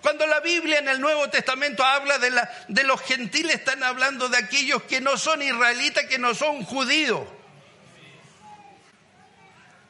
Cuando 0.00 0.26
la 0.26 0.40
Biblia 0.40 0.78
en 0.78 0.88
el 0.88 1.02
Nuevo 1.02 1.28
Testamento 1.28 1.84
habla 1.84 2.16
de, 2.16 2.30
la, 2.30 2.50
de 2.68 2.84
los 2.84 3.02
gentiles, 3.02 3.56
están 3.56 3.82
hablando 3.82 4.30
de 4.30 4.38
aquellos 4.38 4.84
que 4.84 5.02
no 5.02 5.18
son 5.18 5.42
israelitas, 5.42 6.06
que 6.06 6.18
no 6.18 6.34
son 6.34 6.64
judíos. 6.64 7.28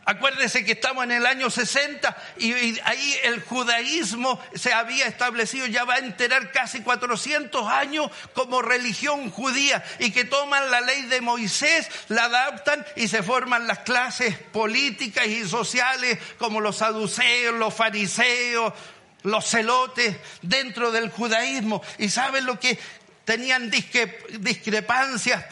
Acuérdese 0.07 0.65
que 0.65 0.73
estamos 0.73 1.05
en 1.05 1.13
el 1.13 1.27
año 1.27 1.49
60 1.49 2.17
y, 2.39 2.79
ahí 2.81 3.17
el 3.25 3.43
judaísmo 3.43 4.41
se 4.55 4.73
había 4.73 5.07
establecido, 5.07 5.67
ya 5.67 5.85
va 5.85 5.95
a 5.95 5.99
enterar 5.99 6.53
casi 6.53 6.83
400 6.83 7.67
años 7.69 8.11
como 8.35 8.61
religión 8.61 9.31
judía 9.31 9.83
y 9.99 10.13
que 10.13 10.25
toman 10.25 10.71
la 10.71 10.83
ley 10.83 11.03
de 11.03 11.21
Moisés, 11.23 11.89
la 12.09 12.25
adaptan 12.25 12.85
y 12.97 13.09
se 13.09 13.23
forman 13.23 13.67
las 13.67 13.81
clases 13.81 14.37
políticas 14.37 15.27
y 15.27 15.49
sociales 15.49 16.19
como 16.39 16.61
los 16.61 16.77
saduceos, 16.77 17.55
los 17.55 17.73
fariseos, 17.73 18.75
los 19.23 19.47
celotes 19.47 20.17
dentro 20.43 20.93
del 20.93 21.11
judaísmo. 21.11 21.83
Y 21.99 22.11
saben 22.11 22.45
lo 22.45 22.61
que 22.61 22.79
tenían 23.25 23.71
discrepancias 23.71 25.45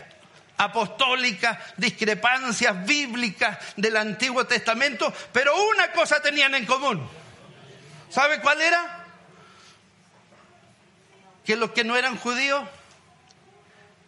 apostólicas, 0.56 1.58
discrepancias 1.76 2.84
bíblicas 2.84 3.58
del 3.76 3.96
Antiguo 3.96 4.44
Testamento, 4.46 5.12
pero 5.32 5.52
una 5.68 5.92
cosa 5.92 6.20
tenían 6.20 6.54
en 6.54 6.66
común. 6.66 7.08
¿Sabe 8.10 8.40
cuál 8.40 8.60
era? 8.60 9.06
Que 11.44 11.56
los 11.56 11.70
que 11.70 11.84
no 11.84 11.96
eran 11.96 12.16
judíos 12.16 12.62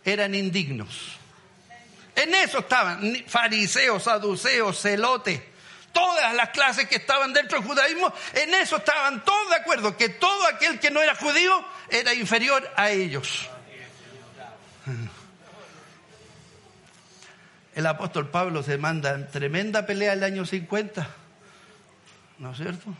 eran 0.05 0.35
indignos. 0.35 1.17
En 2.15 2.35
eso 2.35 2.59
estaban 2.59 3.25
fariseos, 3.27 4.05
saduceos, 4.05 4.81
celotes, 4.81 5.41
todas 5.93 6.35
las 6.35 6.51
clases 6.51 6.89
que 6.89 6.97
estaban 6.97 7.33
dentro 7.33 7.59
del 7.59 7.67
judaísmo, 7.67 8.13
en 8.35 8.55
eso 8.55 8.77
estaban 8.77 9.25
todos 9.25 9.49
de 9.51 9.57
acuerdo, 9.57 9.97
que 9.97 10.11
todo 10.11 10.47
aquel 10.47 10.79
que 10.79 10.91
no 10.91 11.03
era 11.03 11.15
judío 11.15 11.65
era 11.89 12.13
inferior 12.15 12.71
a 12.77 12.91
ellos. 12.91 13.49
El 17.75 17.87
apóstol 17.87 18.31
Pablo 18.31 18.63
se 18.63 18.79
manda 18.79 19.15
en 19.15 19.29
tremenda 19.29 19.85
pelea 19.85 20.13
el 20.13 20.23
año 20.23 20.47
50. 20.47 21.09
¿No 22.39 22.53
es 22.53 22.57
cierto? 22.57 22.95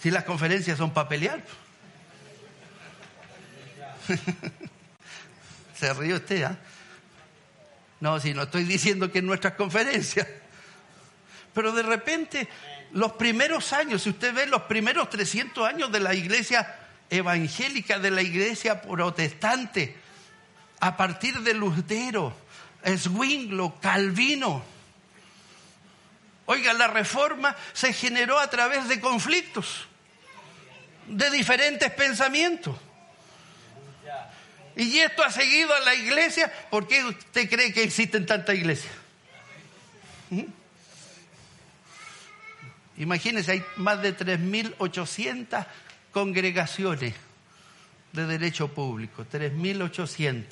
Si 0.00 0.10
las 0.10 0.24
conferencias 0.24 0.78
son 0.78 0.92
para 0.92 1.08
pelear. 1.08 1.42
se 5.74 5.92
ríe 5.94 6.14
usted, 6.14 6.42
¿ah? 6.44 6.56
No, 8.00 8.20
si 8.20 8.34
no 8.34 8.42
estoy 8.42 8.64
diciendo 8.64 9.10
que 9.10 9.20
en 9.20 9.26
nuestras 9.26 9.54
conferencias. 9.54 10.26
Pero 11.54 11.72
de 11.72 11.82
repente, 11.82 12.48
los 12.92 13.12
primeros 13.12 13.72
años, 13.72 14.02
si 14.02 14.10
usted 14.10 14.34
ve 14.34 14.46
los 14.46 14.62
primeros 14.62 15.08
300 15.08 15.66
años 15.66 15.90
de 15.92 16.00
la 16.00 16.14
iglesia 16.14 16.76
evangélica, 17.08 17.98
de 17.98 18.10
la 18.10 18.22
iglesia 18.22 18.82
protestante, 18.82 20.03
a 20.80 20.96
partir 20.96 21.40
de 21.40 21.54
Lutero, 21.54 22.34
Zwinglo, 22.96 23.78
Calvino. 23.80 24.62
Oiga, 26.46 26.72
la 26.74 26.88
reforma 26.88 27.56
se 27.72 27.92
generó 27.92 28.38
a 28.38 28.50
través 28.50 28.88
de 28.88 29.00
conflictos, 29.00 29.86
de 31.06 31.30
diferentes 31.30 31.90
pensamientos. 31.92 32.76
Y 34.76 34.98
esto 34.98 35.22
ha 35.22 35.30
seguido 35.30 35.72
a 35.72 35.80
la 35.80 35.94
iglesia. 35.94 36.52
¿Por 36.68 36.88
qué 36.88 37.04
usted 37.04 37.48
cree 37.48 37.72
que 37.72 37.84
existen 37.84 38.26
tantas 38.26 38.56
iglesias? 38.56 38.92
¿Mm? 40.30 40.42
Imagínense, 42.96 43.52
hay 43.52 43.64
más 43.76 44.02
de 44.02 44.16
3.800 44.16 45.66
congregaciones 46.12 47.14
de 48.14 48.26
derecho 48.26 48.68
público, 48.68 49.26
3.800. 49.30 50.44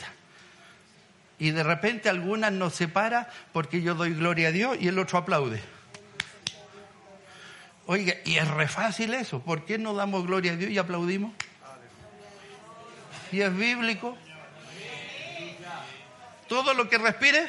Y 1.38 1.52
de 1.52 1.62
repente 1.62 2.08
algunas 2.08 2.52
nos 2.52 2.74
separa 2.74 3.30
porque 3.52 3.82
yo 3.82 3.94
doy 3.94 4.14
gloria 4.14 4.48
a 4.48 4.52
Dios 4.52 4.76
y 4.80 4.88
el 4.88 4.98
otro 4.98 5.18
aplaude. 5.18 5.62
Oiga, 7.86 8.14
y 8.24 8.36
es 8.36 8.48
re 8.48 8.68
fácil 8.68 9.14
eso. 9.14 9.40
¿Por 9.40 9.64
qué 9.64 9.78
no 9.78 9.94
damos 9.94 10.26
gloria 10.26 10.52
a 10.52 10.56
Dios 10.56 10.70
y 10.70 10.78
aplaudimos? 10.78 11.32
Y 13.30 13.40
es 13.40 13.56
bíblico. 13.56 14.16
Todo 16.48 16.74
lo 16.74 16.88
que 16.88 16.98
respire, 16.98 17.48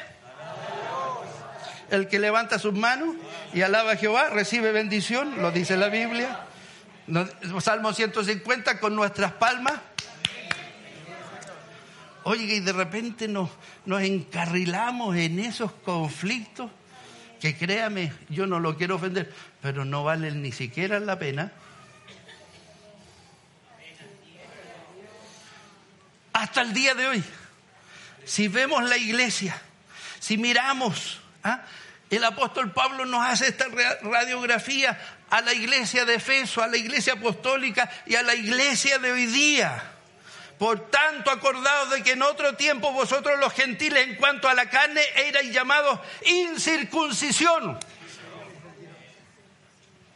el 1.90 2.08
que 2.08 2.18
levanta 2.18 2.58
sus 2.58 2.72
manos 2.72 3.16
y 3.52 3.62
alaba 3.62 3.92
a 3.92 3.96
Jehová 3.96 4.30
recibe 4.30 4.72
bendición, 4.72 5.42
lo 5.42 5.50
dice 5.50 5.76
la 5.76 5.88
Biblia. 5.88 6.40
Salmo 7.60 7.92
150 7.92 8.80
con 8.80 8.96
nuestras 8.96 9.32
palmas 9.32 9.74
Oiga, 12.24 12.54
y 12.54 12.60
de 12.60 12.72
repente 12.72 13.28
nos, 13.28 13.50
nos 13.84 14.02
encarrilamos 14.02 15.16
en 15.16 15.38
esos 15.38 15.72
conflictos 15.72 16.70
que 17.40 17.54
créame, 17.54 18.10
yo 18.30 18.46
no 18.46 18.58
lo 18.58 18.78
quiero 18.78 18.96
ofender, 18.96 19.30
pero 19.60 19.84
no 19.84 20.02
valen 20.02 20.40
ni 20.40 20.50
siquiera 20.50 20.98
la 20.98 21.18
pena. 21.18 21.52
Hasta 26.32 26.62
el 26.62 26.72
día 26.72 26.94
de 26.94 27.06
hoy, 27.06 27.24
si 28.24 28.48
vemos 28.48 28.82
la 28.84 28.96
iglesia, 28.96 29.60
si 30.18 30.38
miramos, 30.38 31.20
¿ah? 31.42 31.62
el 32.08 32.24
apóstol 32.24 32.72
Pablo 32.72 33.04
nos 33.04 33.22
hace 33.22 33.48
esta 33.48 33.66
radiografía 34.02 34.98
a 35.28 35.42
la 35.42 35.52
iglesia 35.52 36.06
de 36.06 36.14
Efeso, 36.14 36.62
a 36.62 36.66
la 36.66 36.78
iglesia 36.78 37.12
apostólica 37.12 37.90
y 38.06 38.14
a 38.14 38.22
la 38.22 38.34
iglesia 38.34 38.98
de 38.98 39.12
hoy 39.12 39.26
día. 39.26 39.93
Por 40.58 40.90
tanto, 40.90 41.30
acordados 41.30 41.90
de 41.90 42.02
que 42.02 42.12
en 42.12 42.22
otro 42.22 42.54
tiempo 42.54 42.92
vosotros 42.92 43.38
los 43.40 43.52
gentiles 43.52 44.06
en 44.06 44.16
cuanto 44.16 44.48
a 44.48 44.54
la 44.54 44.70
carne 44.70 45.02
erais 45.16 45.52
llamados 45.52 45.98
incircuncisión. 46.24 47.78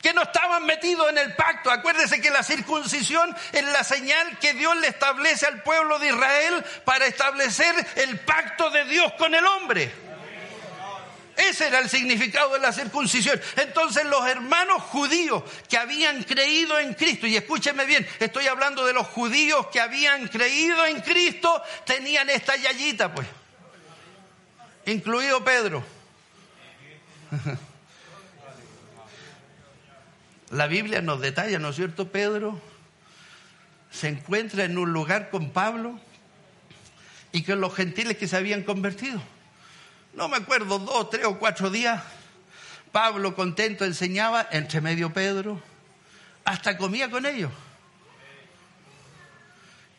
Que 0.01 0.13
no 0.13 0.23
estaban 0.23 0.65
metidos 0.65 1.11
en 1.11 1.19
el 1.19 1.35
pacto. 1.35 1.73
Acuérdese 1.73 2.21
que 2.21 2.31
la 2.31 2.45
circuncisión 2.45 3.37
es 3.53 3.65
la 3.65 3.83
señal 3.83 4.39
que 4.39 4.55
Dios 4.55 4.77
le 4.77 4.87
establece 4.87 5.47
al 5.47 5.63
pueblo 5.65 5.99
de 5.99 6.09
Israel 6.09 6.65
para 6.85 7.07
establecer 7.07 7.75
el 7.97 8.21
pacto 8.21 8.71
de 8.71 8.85
Dios 8.85 9.13
con 9.15 9.35
el 9.35 9.45
hombre. 9.45 10.08
Ese 11.39 11.69
era 11.69 11.79
el 11.79 11.89
significado 11.89 12.53
de 12.55 12.59
la 12.59 12.73
circuncisión. 12.73 13.41
Entonces 13.57 14.05
los 14.07 14.27
hermanos 14.27 14.83
judíos 14.83 15.45
que 15.69 15.79
habían 15.79 16.25
creído 16.25 16.77
en 16.81 16.95
Cristo, 16.95 17.29
y 17.29 17.37
escúcheme 17.37 17.87
bien, 17.87 18.05
estoy 18.19 18.49
hablando 18.49 18.85
de 18.85 18.93
los 18.93 19.07
judíos 19.07 19.69
que 19.69 19.81
habían 19.81 20.27
creído 20.27 20.85
en 20.85 21.01
Cristo, 21.01 21.63
tenían 21.87 22.29
esta 22.29 22.57
yayita, 22.57 23.15
pues, 23.15 23.29
incluido 24.87 25.45
Pedro. 25.45 25.85
La 30.51 30.67
Biblia 30.67 31.03
nos 31.03 31.21
detalla, 31.21 31.61
¿no 31.61 31.69
es 31.69 31.77
cierto? 31.77 32.09
Pedro 32.09 32.61
se 33.93 34.09
encuentra 34.09 34.65
en 34.65 34.77
un 34.77 34.93
lugar 34.93 35.31
con 35.31 35.51
Pablo 35.51 36.01
y 37.31 37.45
con 37.45 37.61
los 37.61 37.77
gentiles 37.77 38.17
que 38.17 38.27
se 38.27 38.37
habían 38.37 38.65
convertido 38.65 39.23
no 40.19 40.29
me 40.29 40.37
acuerdo, 40.37 40.81
dos, 40.81 41.11
tres 41.11 41.25
o 41.25 41.39
cuatro 41.39 41.71
días, 41.71 42.03
Pablo 42.91 43.37
contento 43.37 43.85
enseñaba, 43.85 44.49
entre 44.51 44.81
medio 44.81 45.13
Pedro, 45.13 45.63
hasta 46.45 46.77
comía 46.77 47.09
con 47.09 47.25
ellos. 47.25 47.53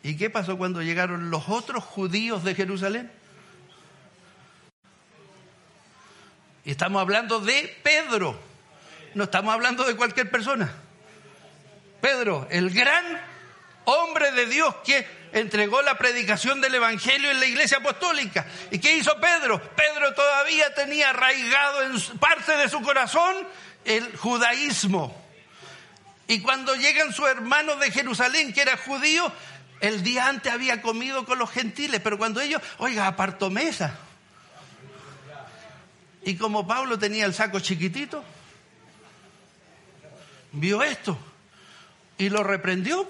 ¿Y 0.03 0.17
qué 0.17 0.29
pasó 0.29 0.57
cuando 0.57 0.81
llegaron 0.81 1.31
los 1.31 1.47
otros 1.47 1.85
judíos 1.85 2.43
de 2.43 2.53
Jerusalén? 2.53 3.09
Estamos 6.65 7.01
hablando 7.01 7.39
de 7.39 7.73
Pedro, 7.81 8.37
no 9.15 9.23
estamos 9.23 9.53
hablando 9.53 9.85
de 9.85 9.95
cualquier 9.95 10.29
persona. 10.29 10.69
Pedro, 12.01 12.45
el 12.51 12.71
gran 12.71 13.05
hombre 13.85 14.33
de 14.33 14.47
Dios 14.47 14.75
que 14.83 15.07
entregó 15.31 15.81
la 15.81 15.97
predicación 15.97 16.61
del 16.61 16.75
Evangelio 16.75 17.31
en 17.31 17.39
la 17.39 17.45
iglesia 17.45 17.77
apostólica. 17.77 18.45
¿Y 18.71 18.79
qué 18.79 18.95
hizo 18.95 19.19
Pedro? 19.19 19.61
Pedro 19.75 20.13
todavía 20.13 20.73
tenía 20.73 21.09
arraigado 21.09 21.83
en 21.83 22.17
parte 22.19 22.57
de 22.57 22.69
su 22.69 22.81
corazón 22.81 23.35
el 23.85 24.15
judaísmo. 24.17 25.15
Y 26.27 26.41
cuando 26.41 26.75
llegan 26.75 27.13
sus 27.13 27.27
hermanos 27.27 27.79
de 27.79 27.91
Jerusalén, 27.91 28.53
que 28.53 28.61
era 28.61 28.77
judío, 28.77 29.31
el 29.81 30.03
día 30.03 30.27
antes 30.27 30.51
había 30.51 30.81
comido 30.81 31.25
con 31.25 31.39
los 31.39 31.49
gentiles, 31.49 32.01
pero 32.03 32.17
cuando 32.17 32.41
ellos, 32.41 32.61
oiga, 32.77 33.07
apartó 33.07 33.49
mesa. 33.49 33.97
Y 36.23 36.35
como 36.35 36.67
Pablo 36.67 36.99
tenía 36.99 37.25
el 37.25 37.33
saco 37.33 37.59
chiquitito, 37.59 38.23
vio 40.51 40.83
esto 40.83 41.17
y 42.17 42.29
lo 42.29 42.43
reprendió. 42.43 43.07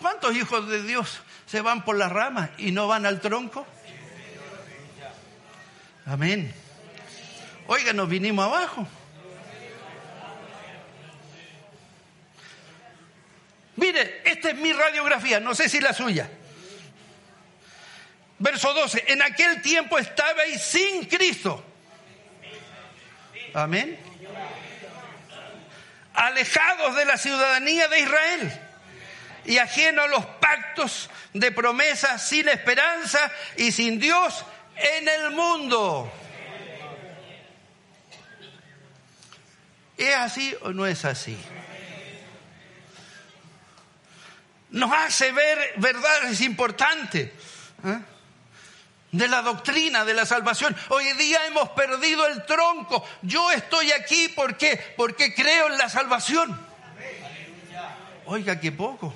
¿Cuántos 0.00 0.36
hijos 0.36 0.68
de 0.68 0.82
Dios 0.82 1.20
se 1.46 1.60
van 1.60 1.84
por 1.84 1.96
las 1.96 2.12
ramas 2.12 2.50
y 2.58 2.70
no 2.70 2.86
van 2.86 3.06
al 3.06 3.20
tronco? 3.20 3.66
Amén. 6.04 6.54
Oiga, 7.66 7.92
nos 7.92 8.08
vinimos 8.08 8.44
abajo. 8.44 8.86
Mire, 13.76 14.22
esta 14.24 14.50
es 14.50 14.56
mi 14.56 14.72
radiografía, 14.72 15.40
no 15.40 15.54
sé 15.54 15.68
si 15.68 15.80
la 15.80 15.92
suya. 15.92 16.30
Verso 18.38 18.72
12, 18.72 19.04
en 19.08 19.22
aquel 19.22 19.62
tiempo 19.62 19.98
estabais 19.98 20.62
sin 20.62 21.06
Cristo. 21.06 21.64
Amén. 23.54 23.98
Alejados 26.14 26.96
de 26.96 27.04
la 27.04 27.16
ciudadanía 27.16 27.88
de 27.88 28.00
Israel 28.00 28.65
y 29.46 29.58
ajeno 29.58 30.02
a 30.02 30.08
los 30.08 30.26
pactos 30.26 31.08
de 31.32 31.52
promesa, 31.52 32.18
sin 32.18 32.48
esperanza 32.48 33.30
y 33.56 33.72
sin 33.72 33.98
Dios 33.98 34.44
en 34.76 35.08
el 35.08 35.30
mundo. 35.30 36.12
¿Es 39.96 40.14
así 40.14 40.54
o 40.62 40.72
no 40.72 40.86
es 40.86 41.04
así? 41.04 41.38
Nos 44.70 44.92
hace 44.92 45.32
ver 45.32 45.72
verdades 45.76 46.40
importantes. 46.42 47.30
¿eh? 47.84 47.98
de 49.12 49.28
la 49.28 49.40
doctrina 49.40 50.04
de 50.04 50.12
la 50.12 50.26
salvación. 50.26 50.76
Hoy 50.90 51.10
día 51.14 51.46
hemos 51.46 51.70
perdido 51.70 52.26
el 52.26 52.44
tronco. 52.44 53.02
Yo 53.22 53.50
estoy 53.50 53.90
aquí 53.92 54.28
porque 54.28 54.94
porque 54.96 55.34
creo 55.34 55.68
en 55.68 55.78
la 55.78 55.88
salvación. 55.88 56.60
Oiga, 58.26 58.60
qué 58.60 58.72
poco. 58.72 59.14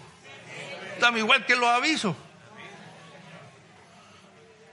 Igual 1.16 1.46
que 1.46 1.56
los 1.56 1.68
avisos. 1.68 2.14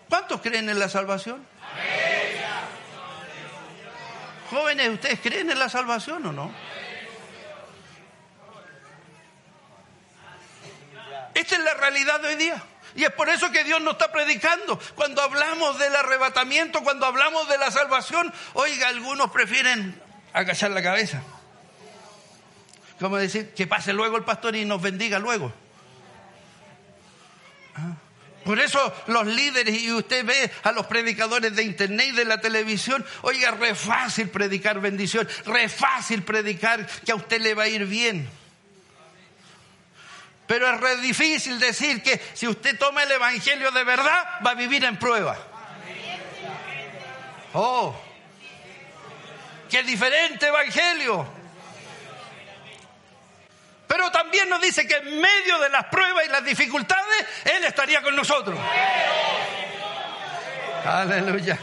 ¿Cuántos 0.09 0.41
creen 0.41 0.69
en 0.69 0.79
la 0.79 0.89
salvación? 0.89 1.45
Jóvenes, 4.49 4.89
¿ustedes 4.89 5.19
creen 5.19 5.51
en 5.51 5.59
la 5.59 5.69
salvación 5.69 6.25
o 6.25 6.31
no? 6.31 6.51
Esta 11.33 11.55
es 11.55 11.61
la 11.61 11.73
realidad 11.75 12.19
de 12.21 12.27
hoy 12.29 12.35
día. 12.35 12.63
Y 12.95 13.03
es 13.03 13.11
por 13.11 13.29
eso 13.29 13.51
que 13.51 13.63
Dios 13.63 13.81
nos 13.81 13.93
está 13.93 14.11
predicando. 14.11 14.79
Cuando 14.95 15.21
hablamos 15.21 15.77
del 15.77 15.95
arrebatamiento, 15.95 16.81
cuando 16.83 17.05
hablamos 17.05 17.47
de 17.49 17.57
la 17.57 17.69
salvación, 17.69 18.33
oiga, 18.53 18.87
algunos 18.87 19.29
prefieren 19.29 20.01
agachar 20.33 20.71
la 20.71 20.81
cabeza. 20.81 21.21
Como 22.99 23.17
decir, 23.17 23.53
que 23.53 23.67
pase 23.67 23.93
luego 23.93 24.17
el 24.17 24.23
pastor 24.23 24.55
y 24.55 24.65
nos 24.65 24.81
bendiga 24.81 25.19
luego. 25.19 25.53
Por 28.43 28.59
eso 28.59 28.93
los 29.07 29.27
líderes, 29.27 29.81
y 29.81 29.91
usted 29.91 30.25
ve 30.25 30.49
a 30.63 30.71
los 30.71 30.85
predicadores 30.87 31.53
de 31.53 31.63
internet 31.63 32.07
y 32.09 32.11
de 32.13 32.23
la 32.23 32.39
televisión, 32.39 33.05
oiga, 33.23 33.51
re 33.51 33.75
fácil 33.75 34.29
predicar 34.29 34.79
bendición, 34.79 35.27
re 35.45 35.67
fácil 35.67 36.23
predicar 36.23 36.87
que 37.05 37.11
a 37.11 37.15
usted 37.15 37.41
le 37.41 37.53
va 37.53 37.63
a 37.63 37.67
ir 37.67 37.85
bien. 37.85 38.29
Pero 40.47 40.73
es 40.73 40.79
re 40.79 40.95
difícil 41.01 41.59
decir 41.59 42.01
que 42.01 42.21
si 42.33 42.47
usted 42.47 42.79
toma 42.79 43.03
el 43.03 43.11
Evangelio 43.11 43.69
de 43.71 43.83
verdad, 43.83 44.39
va 44.45 44.51
a 44.51 44.55
vivir 44.55 44.85
en 44.85 44.97
prueba. 44.97 45.37
Oh, 47.53 47.93
qué 49.69 49.83
diferente 49.83 50.47
Evangelio. 50.47 51.36
Pero 53.87 54.11
también 54.11 54.49
nos 54.49 54.61
dice 54.61 54.85
que 54.85 54.97
en 54.97 55.21
medio 55.21 55.59
de 55.59 55.69
las 55.69 55.85
pruebas 55.85 56.25
y 56.25 56.29
las 56.29 56.43
dificultades, 56.43 57.25
Él 57.45 57.63
estaría 57.63 58.01
con 58.01 58.15
nosotros. 58.15 58.59
Aleluya. 60.85 61.57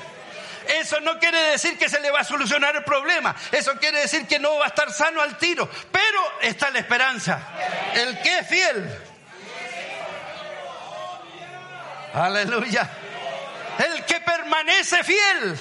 Eso 0.67 0.99
no 1.01 1.19
quiere 1.19 1.39
decir 1.51 1.79
que 1.79 1.89
se 1.89 2.01
le 2.01 2.11
va 2.11 2.21
a 2.21 2.25
solucionar 2.25 2.75
el 2.75 2.85
problema. 2.85 3.35
Eso 3.53 3.77
quiere 3.79 4.01
decir 4.01 4.27
que 4.27 4.39
no 4.39 4.57
va 4.57 4.65
a 4.65 4.69
estar 4.69 4.91
sano 4.93 5.21
al 5.21 5.37
tiro. 5.37 5.69
Pero 5.93 6.41
está 6.41 6.71
la 6.71 6.79
esperanza. 6.79 7.39
El 7.95 8.21
que 8.23 8.39
es 8.39 8.49
fiel. 8.49 8.99
Aleluya. 12.15 12.89
El 13.79 14.05
que 14.05 14.21
permanece 14.21 15.05
fiel 15.05 15.59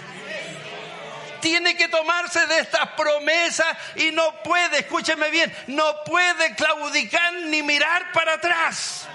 tiene 1.43 1.75
que 1.75 1.89
tomarse 1.89 2.47
de 2.47 2.59
estas 2.59 2.87
promesas 2.91 3.67
y 3.97 4.11
no 4.11 4.41
puede, 4.43 4.79
escúcheme 4.79 5.29
bien, 5.29 5.53
no 5.67 6.03
puede 6.05 6.55
claudicar 6.55 7.33
ni 7.33 7.61
mirar 7.61 8.13
para 8.13 8.35
atrás. 8.35 9.09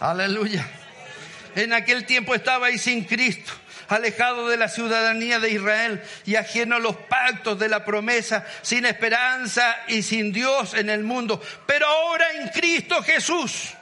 Aleluya. 0.00 0.66
En 1.54 1.74
aquel 1.74 2.06
tiempo 2.06 2.34
estabais 2.34 2.80
sin 2.80 3.04
Cristo, 3.04 3.52
alejado 3.88 4.48
de 4.48 4.56
la 4.56 4.68
ciudadanía 4.68 5.38
de 5.40 5.50
Israel 5.50 6.02
y 6.24 6.36
ajeno 6.36 6.76
a 6.76 6.80
los 6.80 6.96
pactos 6.96 7.58
de 7.58 7.68
la 7.68 7.84
promesa, 7.84 8.46
sin 8.62 8.86
esperanza 8.86 9.76
y 9.88 10.02
sin 10.02 10.32
Dios 10.32 10.72
en 10.72 10.88
el 10.88 11.04
mundo. 11.04 11.40
Pero 11.66 11.86
ahora 11.86 12.32
en 12.32 12.48
Cristo 12.48 13.02
Jesús, 13.02 13.74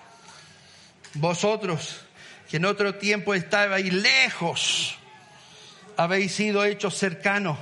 vosotros 1.14 2.01
que 2.52 2.58
en 2.58 2.66
otro 2.66 2.96
tiempo 2.96 3.32
estabais 3.32 3.90
lejos, 3.90 4.98
habéis 5.96 6.34
sido 6.34 6.62
hechos 6.66 6.98
cercanos 6.98 7.56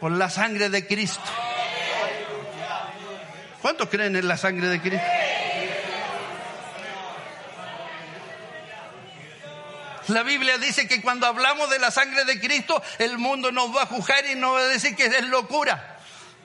por 0.00 0.10
la 0.12 0.30
sangre 0.30 0.70
de 0.70 0.86
Cristo. 0.86 1.20
¿Cuántos 3.60 3.90
creen 3.90 4.16
en 4.16 4.26
la 4.26 4.38
sangre 4.38 4.68
de 4.68 4.80
Cristo? 4.80 5.06
La 10.08 10.22
Biblia 10.22 10.56
dice 10.56 10.88
que 10.88 11.02
cuando 11.02 11.26
hablamos 11.26 11.68
de 11.68 11.80
la 11.80 11.90
sangre 11.90 12.24
de 12.24 12.40
Cristo, 12.40 12.82
el 12.98 13.18
mundo 13.18 13.52
nos 13.52 13.76
va 13.76 13.82
a 13.82 13.86
juzgar 13.86 14.24
y 14.24 14.34
nos 14.36 14.54
va 14.54 14.60
a 14.60 14.68
decir 14.68 14.96
que 14.96 15.04
es 15.04 15.24
locura. 15.24 15.93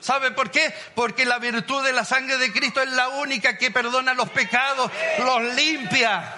¿Sabe 0.00 0.30
por 0.30 0.50
qué? 0.50 0.74
Porque 0.94 1.24
la 1.24 1.38
virtud 1.38 1.84
de 1.84 1.92
la 1.92 2.04
sangre 2.04 2.38
de 2.38 2.52
Cristo 2.52 2.80
es 2.80 2.90
la 2.90 3.08
única 3.08 3.58
que 3.58 3.70
perdona 3.70 4.14
los 4.14 4.30
pecados, 4.30 4.90
los 5.18 5.42
limpia. 5.54 6.34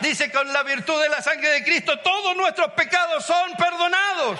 Dice 0.00 0.32
con 0.32 0.52
la 0.52 0.62
virtud 0.64 1.00
de 1.00 1.08
la 1.08 1.22
sangre 1.22 1.48
de 1.50 1.64
Cristo 1.64 1.98
todos 2.00 2.34
nuestros 2.34 2.72
pecados 2.72 3.24
son 3.24 3.52
perdonados. 3.56 4.38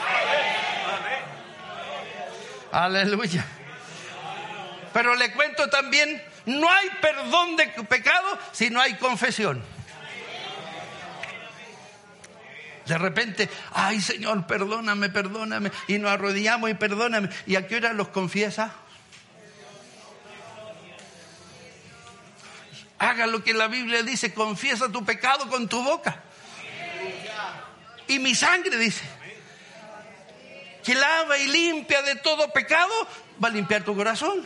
Aleluya. 2.72 3.44
Pero 4.92 5.14
le 5.14 5.32
cuento 5.32 5.68
también, 5.68 6.22
no 6.46 6.70
hay 6.70 6.88
perdón 7.00 7.56
de 7.56 7.66
pecado 7.88 8.38
si 8.52 8.70
no 8.70 8.80
hay 8.80 8.94
confesión. 8.94 9.62
De 12.86 12.98
repente, 12.98 13.48
ay 13.72 14.00
Señor, 14.00 14.46
perdóname, 14.46 15.08
perdóname. 15.08 15.70
Y 15.88 15.98
nos 15.98 16.10
arrodillamos 16.10 16.70
y 16.70 16.74
perdóname. 16.74 17.28
¿Y 17.46 17.56
a 17.56 17.66
qué 17.66 17.76
hora 17.76 17.92
los 17.92 18.08
confiesa? 18.08 18.72
Haga 22.98 23.26
lo 23.26 23.42
que 23.42 23.52
la 23.52 23.66
Biblia 23.66 24.02
dice, 24.02 24.32
confiesa 24.32 24.90
tu 24.90 25.04
pecado 25.04 25.48
con 25.48 25.68
tu 25.68 25.82
boca. 25.82 26.22
Y 28.08 28.18
mi 28.18 28.34
sangre 28.34 28.76
dice, 28.76 29.02
que 30.84 30.94
lava 30.94 31.38
y 31.38 31.48
limpia 31.48 32.02
de 32.02 32.16
todo 32.16 32.52
pecado, 32.52 32.92
va 33.42 33.48
a 33.48 33.50
limpiar 33.50 33.82
tu 33.82 33.96
corazón. 33.96 34.44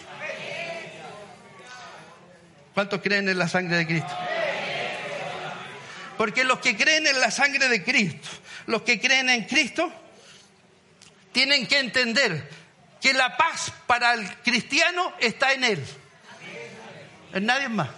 ¿Cuántos 2.75 3.01
creen 3.01 3.29
en 3.29 3.38
la 3.38 3.49
sangre 3.49 3.79
de 3.79 3.87
Cristo? 3.87 4.14
Porque 6.17 6.45
los 6.45 6.59
que 6.61 6.77
creen 6.77 7.07
en 7.07 7.21
la 7.21 7.31
sangre 7.31 7.69
de 7.69 7.83
Cristo, 7.85 8.29
los 8.67 8.83
que 8.83 9.01
creen 9.01 9.29
en 9.31 9.45
Cristo, 9.45 9.93
tienen 11.33 11.67
que 11.67 11.79
entender 11.79 12.49
que 13.01 13.13
la 13.13 13.37
paz 13.37 13.73
para 13.87 14.15
el 14.15 14.37
cristiano 14.39 15.13
está 15.21 15.53
en 15.53 15.65
Él, 15.65 15.85
nadie 17.41 17.69
más. 17.69 17.89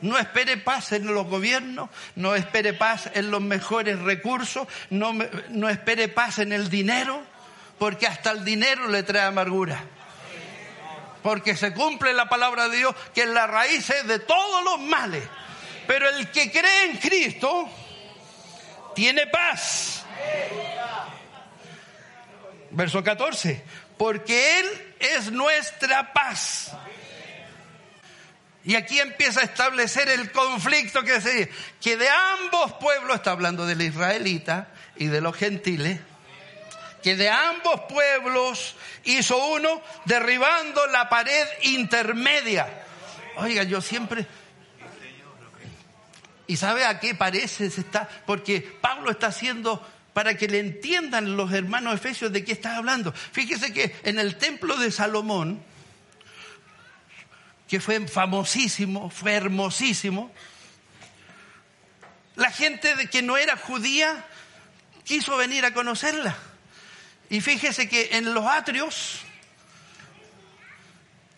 No 0.00 0.18
espere 0.18 0.58
paz 0.58 0.92
en 0.92 1.06
los 1.06 1.26
gobiernos, 1.26 1.88
no 2.16 2.34
espere 2.34 2.74
paz 2.74 3.10
en 3.14 3.30
los 3.30 3.40
mejores 3.40 3.98
recursos, 4.00 4.68
no, 4.90 5.14
no 5.48 5.68
espere 5.68 6.08
paz 6.08 6.40
en 6.40 6.52
el 6.52 6.68
dinero, 6.68 7.22
porque 7.78 8.06
hasta 8.06 8.30
el 8.32 8.44
dinero 8.44 8.88
le 8.88 9.02
trae 9.02 9.22
amargura. 9.22 9.82
Porque 11.22 11.56
se 11.56 11.72
cumple 11.72 12.12
la 12.12 12.28
palabra 12.28 12.68
de 12.68 12.76
Dios, 12.76 12.94
que 13.14 13.22
es 13.22 13.28
la 13.28 13.46
raíz 13.46 13.88
de 14.06 14.18
todos 14.18 14.62
los 14.64 14.80
males. 14.80 15.22
Pero 15.86 16.08
el 16.08 16.30
que 16.30 16.50
cree 16.50 16.90
en 16.90 16.96
Cristo 16.96 17.68
tiene 18.94 19.26
paz. 19.26 20.04
Verso 22.70 23.04
14, 23.04 23.62
porque 23.96 24.60
Él 24.60 24.94
es 24.98 25.30
nuestra 25.30 26.12
paz. 26.12 26.72
Y 28.64 28.76
aquí 28.76 28.98
empieza 28.98 29.40
a 29.40 29.44
establecer 29.44 30.08
el 30.08 30.32
conflicto 30.32 31.02
que 31.02 31.20
se 31.20 31.50
que 31.80 31.96
de 31.96 32.08
ambos 32.08 32.72
pueblos, 32.74 33.16
está 33.16 33.32
hablando 33.32 33.66
del 33.66 33.82
israelita 33.82 34.68
y 34.96 35.06
de 35.06 35.20
los 35.20 35.36
gentiles, 35.36 36.00
que 37.02 37.14
de 37.14 37.28
ambos 37.28 37.82
pueblos 37.88 38.74
hizo 39.04 39.36
uno 39.48 39.82
derribando 40.06 40.86
la 40.86 41.10
pared 41.10 41.46
intermedia. 41.62 42.66
Oiga, 43.36 43.62
yo 43.64 43.80
siempre... 43.80 44.26
¿Y 46.46 46.56
sabe 46.56 46.84
a 46.84 47.00
qué 47.00 47.14
parece? 47.14 47.66
Está, 47.66 48.08
porque 48.26 48.60
Pablo 48.60 49.10
está 49.10 49.28
haciendo 49.28 49.84
para 50.12 50.36
que 50.36 50.46
le 50.46 50.60
entiendan 50.60 51.36
los 51.36 51.52
hermanos 51.52 51.94
efesios 51.94 52.32
de 52.32 52.44
qué 52.44 52.52
está 52.52 52.76
hablando. 52.76 53.12
Fíjese 53.12 53.72
que 53.72 53.94
en 54.04 54.18
el 54.18 54.36
templo 54.36 54.76
de 54.76 54.90
Salomón, 54.90 55.62
que 57.68 57.80
fue 57.80 58.06
famosísimo, 58.06 59.10
fue 59.10 59.32
hermosísimo, 59.32 60.30
la 62.36 62.50
gente 62.50 62.94
de 62.94 63.08
que 63.08 63.22
no 63.22 63.36
era 63.36 63.56
judía 63.56 64.24
quiso 65.04 65.36
venir 65.36 65.64
a 65.64 65.74
conocerla. 65.74 66.36
Y 67.30 67.40
fíjese 67.40 67.88
que 67.88 68.10
en 68.12 68.34
los 68.34 68.46
atrios, 68.46 69.20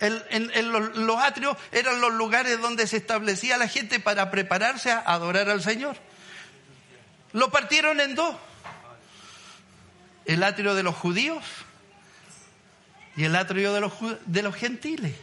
en, 0.01 0.73
los, 0.73 1.19
atrios 1.23 1.57
eran 1.73 2.01
los 2.01 2.13
lugares 2.13 2.61
donde 2.61 2.87
se 2.87 2.99
establecía 2.99 3.57
la 3.57 3.69
gente 3.69 4.01
para 4.01 4.31
prepararse 4.31 4.91
a 4.91 4.99
adorar 5.01 5.49
al 5.49 5.63
Señor. 5.63 5.97
Lo 7.33 7.51
partieron 7.51 8.01
en 8.01 8.15
dos. 8.15 8.37
El 10.25 10.43
atrio 10.43 10.75
de 10.75 10.83
los 10.83 10.95
judíos 10.95 11.45
y 13.17 13.25
el 13.25 13.37
atrio 13.37 13.73
de 13.73 13.81
los, 13.81 13.93
de 14.27 14.43
los 14.43 14.55
gentiles 14.55 15.15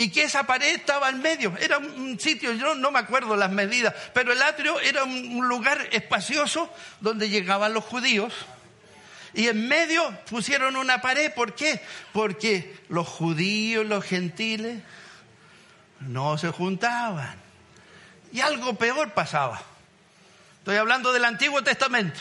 y 0.00 0.08
que 0.08 0.22
esa 0.22 0.44
pared 0.44 0.74
estaba 0.74 1.10
en 1.10 1.20
medio. 1.20 1.54
Era 1.60 1.76
un 1.76 2.18
sitio, 2.18 2.54
yo 2.54 2.74
no 2.74 2.90
me 2.90 2.98
acuerdo 2.98 3.36
las 3.36 3.50
medidas, 3.50 3.94
pero 4.14 4.32
el 4.32 4.40
atrio 4.40 4.80
era 4.80 5.04
un 5.04 5.46
lugar 5.46 5.90
espacioso 5.92 6.72
donde 7.02 7.28
llegaban 7.28 7.74
los 7.74 7.84
judíos. 7.84 8.32
Y 9.34 9.48
en 9.48 9.68
medio 9.68 10.10
pusieron 10.28 10.76
una 10.76 11.00
pared. 11.00 11.32
¿Por 11.32 11.54
qué? 11.54 11.80
Porque 12.12 12.76
los 12.88 13.06
judíos, 13.06 13.86
los 13.86 14.04
gentiles, 14.04 14.82
no 16.00 16.38
se 16.38 16.50
juntaban. 16.50 17.36
Y 18.32 18.40
algo 18.40 18.74
peor 18.74 19.12
pasaba. 19.12 19.62
Estoy 20.58 20.76
hablando 20.76 21.12
del 21.12 21.24
Antiguo 21.24 21.62
Testamento. 21.62 22.20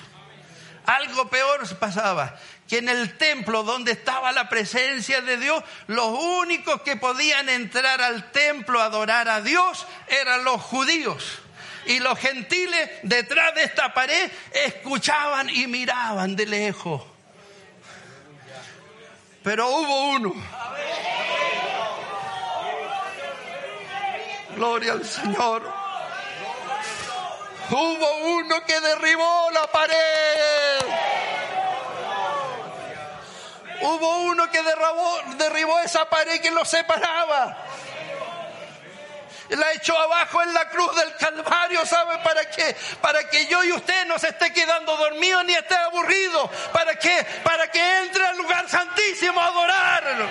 Algo 0.85 1.29
peor 1.29 1.67
pasaba 1.77 2.39
que 2.67 2.77
en 2.77 2.89
el 2.89 3.17
templo 3.17 3.63
donde 3.63 3.91
estaba 3.91 4.31
la 4.31 4.47
presencia 4.47 5.21
de 5.21 5.37
Dios, 5.37 5.63
los 5.87 6.07
únicos 6.07 6.81
que 6.83 6.95
podían 6.95 7.49
entrar 7.49 8.01
al 8.01 8.31
templo 8.31 8.79
a 8.79 8.85
adorar 8.85 9.27
a 9.27 9.41
Dios 9.41 9.85
eran 10.07 10.43
los 10.43 10.61
judíos. 10.61 11.39
Y 11.89 11.97
los 11.97 12.19
gentiles 12.19 12.87
detrás 13.01 13.55
de 13.55 13.63
esta 13.63 13.91
pared 13.91 14.29
escuchaban 14.53 15.49
y 15.49 15.65
miraban 15.65 16.35
de 16.35 16.45
lejos. 16.45 17.01
Pero 19.43 19.67
hubo 19.69 20.09
uno. 20.11 20.35
Gloria 24.55 24.91
al 24.91 25.03
Señor. 25.03 25.63
Hubo 27.71 28.17
uno 28.35 28.63
que 28.65 28.79
derribó 28.81 29.49
la 29.51 29.65
pared. 29.71 30.85
Hubo 33.81 34.17
uno 34.25 34.47
que 34.51 34.61
derribó 35.39 35.79
esa 35.79 36.07
pared 36.07 36.39
que 36.39 36.51
lo 36.51 36.63
separaba. 36.65 37.57
La 39.49 39.73
echó 39.73 39.97
abajo 39.97 40.41
en 40.43 40.53
la 40.53 40.69
cruz 40.69 40.95
del 40.95 41.15
Calvario, 41.15 41.85
¿sabe 41.85 42.19
para 42.23 42.45
qué? 42.49 42.75
Para 43.01 43.27
que 43.29 43.47
yo 43.47 43.63
y 43.63 43.71
usted 43.71 44.05
no 44.05 44.19
se 44.19 44.29
esté 44.29 44.53
quedando 44.53 44.95
dormido 44.95 45.43
ni 45.43 45.53
esté 45.53 45.75
aburrido. 45.75 46.49
¿Para 46.71 46.95
qué? 46.95 47.25
Para 47.43 47.69
que 47.69 47.97
entre 47.97 48.25
al 48.25 48.37
lugar 48.37 48.69
santísimo 48.69 49.39
a 49.39 49.47
adorar. 49.47 50.29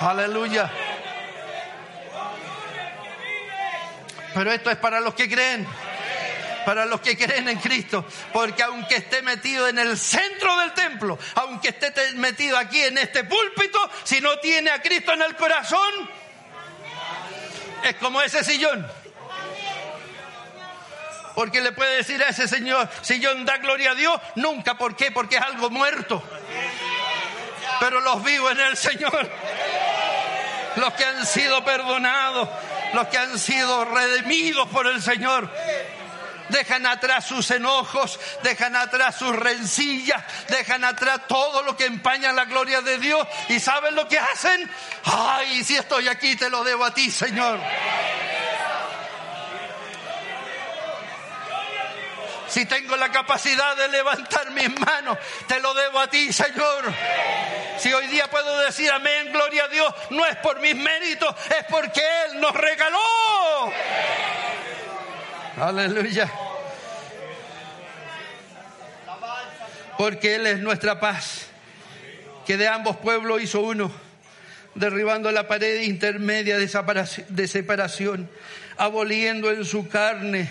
Aleluya. 0.00 0.70
Pero 4.34 4.52
esto 4.52 4.70
es 4.70 4.76
para 4.76 5.00
los 5.00 5.14
que 5.14 5.28
creen 5.28 5.66
para 6.64 6.84
los 6.84 7.00
que 7.00 7.16
creen 7.16 7.48
en 7.48 7.58
Cristo, 7.58 8.04
porque 8.32 8.62
aunque 8.62 8.96
esté 8.96 9.20
metido 9.22 9.68
en 9.68 9.78
el 9.78 9.98
centro 9.98 10.56
del 10.60 10.72
templo, 10.72 11.18
aunque 11.34 11.70
esté 11.70 11.92
metido 12.14 12.56
aquí 12.56 12.80
en 12.80 12.98
este 12.98 13.24
púlpito, 13.24 13.78
si 14.04 14.20
no 14.20 14.38
tiene 14.38 14.70
a 14.70 14.80
Cristo 14.80 15.12
en 15.12 15.22
el 15.22 15.34
corazón, 15.36 16.08
es 17.84 17.96
como 17.96 18.20
ese 18.22 18.44
sillón. 18.44 18.86
Porque 21.34 21.60
le 21.60 21.72
puede 21.72 21.96
decir 21.96 22.22
a 22.22 22.28
ese 22.28 22.46
señor, 22.46 22.88
sillón 23.00 23.44
da 23.44 23.56
gloria 23.58 23.92
a 23.92 23.94
Dios, 23.94 24.20
nunca, 24.34 24.74
¿por 24.74 24.96
qué? 24.96 25.10
Porque 25.10 25.36
es 25.36 25.42
algo 25.42 25.70
muerto. 25.70 26.22
Pero 27.80 28.00
los 28.00 28.22
vivos 28.22 28.52
en 28.52 28.60
el 28.60 28.76
Señor, 28.76 29.28
los 30.76 30.92
que 30.92 31.04
han 31.04 31.26
sido 31.26 31.64
perdonados, 31.64 32.48
los 32.92 33.06
que 33.08 33.18
han 33.18 33.38
sido 33.38 33.84
redimidos 33.86 34.68
por 34.68 34.86
el 34.86 35.02
Señor, 35.02 35.50
dejan 36.52 36.86
atrás 36.86 37.26
sus 37.26 37.50
enojos, 37.50 38.20
dejan 38.42 38.76
atrás 38.76 39.16
sus 39.16 39.34
rencillas, 39.34 40.22
dejan 40.48 40.84
atrás 40.84 41.22
todo 41.26 41.62
lo 41.62 41.76
que 41.76 41.86
empaña 41.86 42.32
la 42.32 42.44
gloria 42.44 42.80
de 42.82 42.98
Dios 42.98 43.26
y 43.48 43.58
saben 43.58 43.96
lo 43.96 44.06
que 44.06 44.18
hacen. 44.18 44.70
Ay, 45.04 45.64
si 45.64 45.76
estoy 45.76 46.08
aquí 46.08 46.36
te 46.36 46.48
lo 46.48 46.62
debo 46.62 46.84
a 46.84 46.94
ti, 46.94 47.10
Señor. 47.10 47.58
Si 52.52 52.66
tengo 52.66 52.96
la 52.96 53.10
capacidad 53.10 53.74
de 53.76 53.88
levantar 53.88 54.50
mis 54.50 54.78
manos, 54.78 55.16
te 55.48 55.58
lo 55.58 55.72
debo 55.72 56.00
a 56.00 56.08
ti, 56.08 56.30
Señor. 56.34 56.92
Si 57.78 57.90
hoy 57.94 58.06
día 58.08 58.28
puedo 58.28 58.58
decir 58.58 58.92
amén, 58.92 59.32
gloria 59.32 59.64
a 59.64 59.68
Dios, 59.68 59.94
no 60.10 60.26
es 60.26 60.36
por 60.36 60.60
mis 60.60 60.76
méritos, 60.76 61.34
es 61.48 61.64
porque 61.70 62.02
Él 62.26 62.40
nos 62.40 62.52
regaló. 62.52 63.00
Aleluya. 65.56 66.30
Porque 69.98 70.36
Él 70.36 70.46
es 70.46 70.58
nuestra 70.60 70.98
paz, 70.98 71.46
que 72.46 72.56
de 72.56 72.66
ambos 72.66 72.96
pueblos 72.96 73.42
hizo 73.42 73.60
uno, 73.60 73.92
derribando 74.74 75.30
la 75.30 75.46
pared 75.46 75.82
intermedia 75.82 76.56
de 76.58 77.48
separación, 77.48 78.28
aboliendo 78.76 79.50
en 79.50 79.64
su 79.64 79.88
carne 79.88 80.48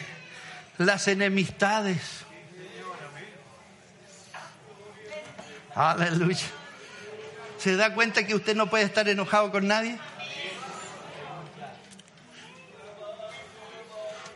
las 0.77 1.07
enemistades. 1.07 2.23
Aleluya. 5.73 6.45
¿Se 7.57 7.75
da 7.75 7.93
cuenta 7.93 8.25
que 8.25 8.35
usted 8.35 8.55
no 8.55 8.69
puede 8.69 8.83
estar 8.83 9.07
enojado 9.07 9.51
con 9.51 9.67
nadie? 9.67 9.97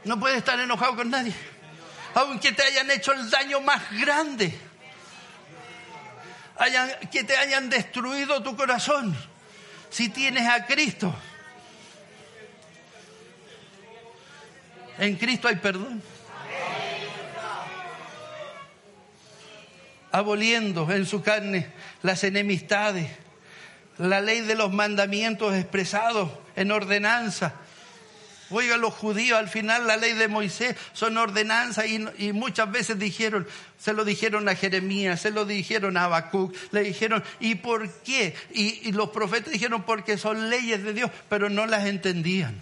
No 0.05 0.19
puede 0.19 0.37
estar 0.37 0.59
enojado 0.59 0.95
con 0.95 1.09
nadie. 1.09 1.33
Aunque 2.13 2.51
te 2.51 2.63
hayan 2.63 2.89
hecho 2.91 3.11
el 3.11 3.29
daño 3.29 3.59
más 3.59 3.81
grande. 3.99 4.57
que 7.11 7.23
te 7.23 7.35
hayan 7.35 7.69
destruido 7.69 8.41
tu 8.41 8.55
corazón. 8.55 9.15
Si 9.89 10.09
tienes 10.09 10.47
a 10.47 10.65
Cristo. 10.65 11.13
En 14.99 15.15
Cristo 15.17 15.47
hay 15.47 15.55
perdón. 15.55 16.01
Aboliendo 20.11 20.89
en 20.91 21.05
su 21.05 21.21
carne 21.21 21.73
las 22.01 22.23
enemistades, 22.23 23.09
la 23.97 24.21
ley 24.21 24.41
de 24.41 24.55
los 24.55 24.71
mandamientos 24.71 25.53
expresados 25.55 26.29
en 26.55 26.71
ordenanza 26.71 27.55
Oiga, 28.51 28.77
los 28.77 28.93
judíos 28.93 29.39
al 29.39 29.49
final 29.49 29.87
la 29.87 29.97
ley 29.97 30.13
de 30.13 30.27
Moisés 30.27 30.75
son 30.93 31.17
ordenanzas 31.17 31.85
y, 31.87 32.31
muchas 32.31 32.71
veces 32.71 32.99
dijeron, 32.99 33.47
se 33.79 33.93
lo 33.93 34.05
dijeron 34.05 34.47
a 34.47 34.55
Jeremías, 34.55 35.21
se 35.21 35.31
lo 35.31 35.45
dijeron 35.45 35.97
a 35.97 36.03
Habacuc, 36.03 36.55
le 36.71 36.83
dijeron, 36.83 37.23
¿y 37.39 37.55
por 37.55 37.89
qué? 38.03 38.35
Y, 38.53 38.87
y 38.87 38.91
los 38.91 39.09
profetas 39.09 39.51
dijeron 39.51 39.83
porque 39.83 40.17
son 40.17 40.49
leyes 40.49 40.83
de 40.83 40.93
Dios, 40.93 41.09
pero 41.27 41.49
no 41.49 41.65
las 41.65 41.85
entendían. 41.85 42.59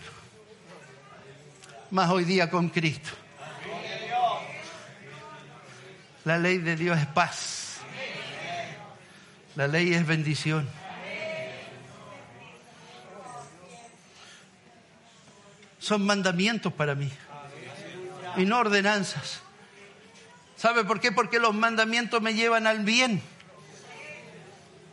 Más 1.91 2.09
hoy 2.09 2.23
día 2.23 2.49
con 2.49 2.69
Cristo. 2.69 3.09
La 6.23 6.37
ley 6.37 6.59
de 6.59 6.77
Dios 6.77 6.97
es 6.97 7.07
paz. 7.07 7.77
La 9.55 9.67
ley 9.67 9.93
es 9.93 10.07
bendición. 10.07 10.67
Son 15.83 16.05
mandamientos 16.05 16.71
para 16.71 16.95
mí 16.95 17.11
y 18.37 18.45
no 18.45 18.59
ordenanzas. 18.59 19.41
¿Sabe 20.55 20.85
por 20.85 21.01
qué? 21.01 21.11
Porque 21.11 21.39
los 21.39 21.53
mandamientos 21.53 22.21
me 22.21 22.33
llevan 22.33 22.67
al 22.67 22.85
bien. 22.85 23.21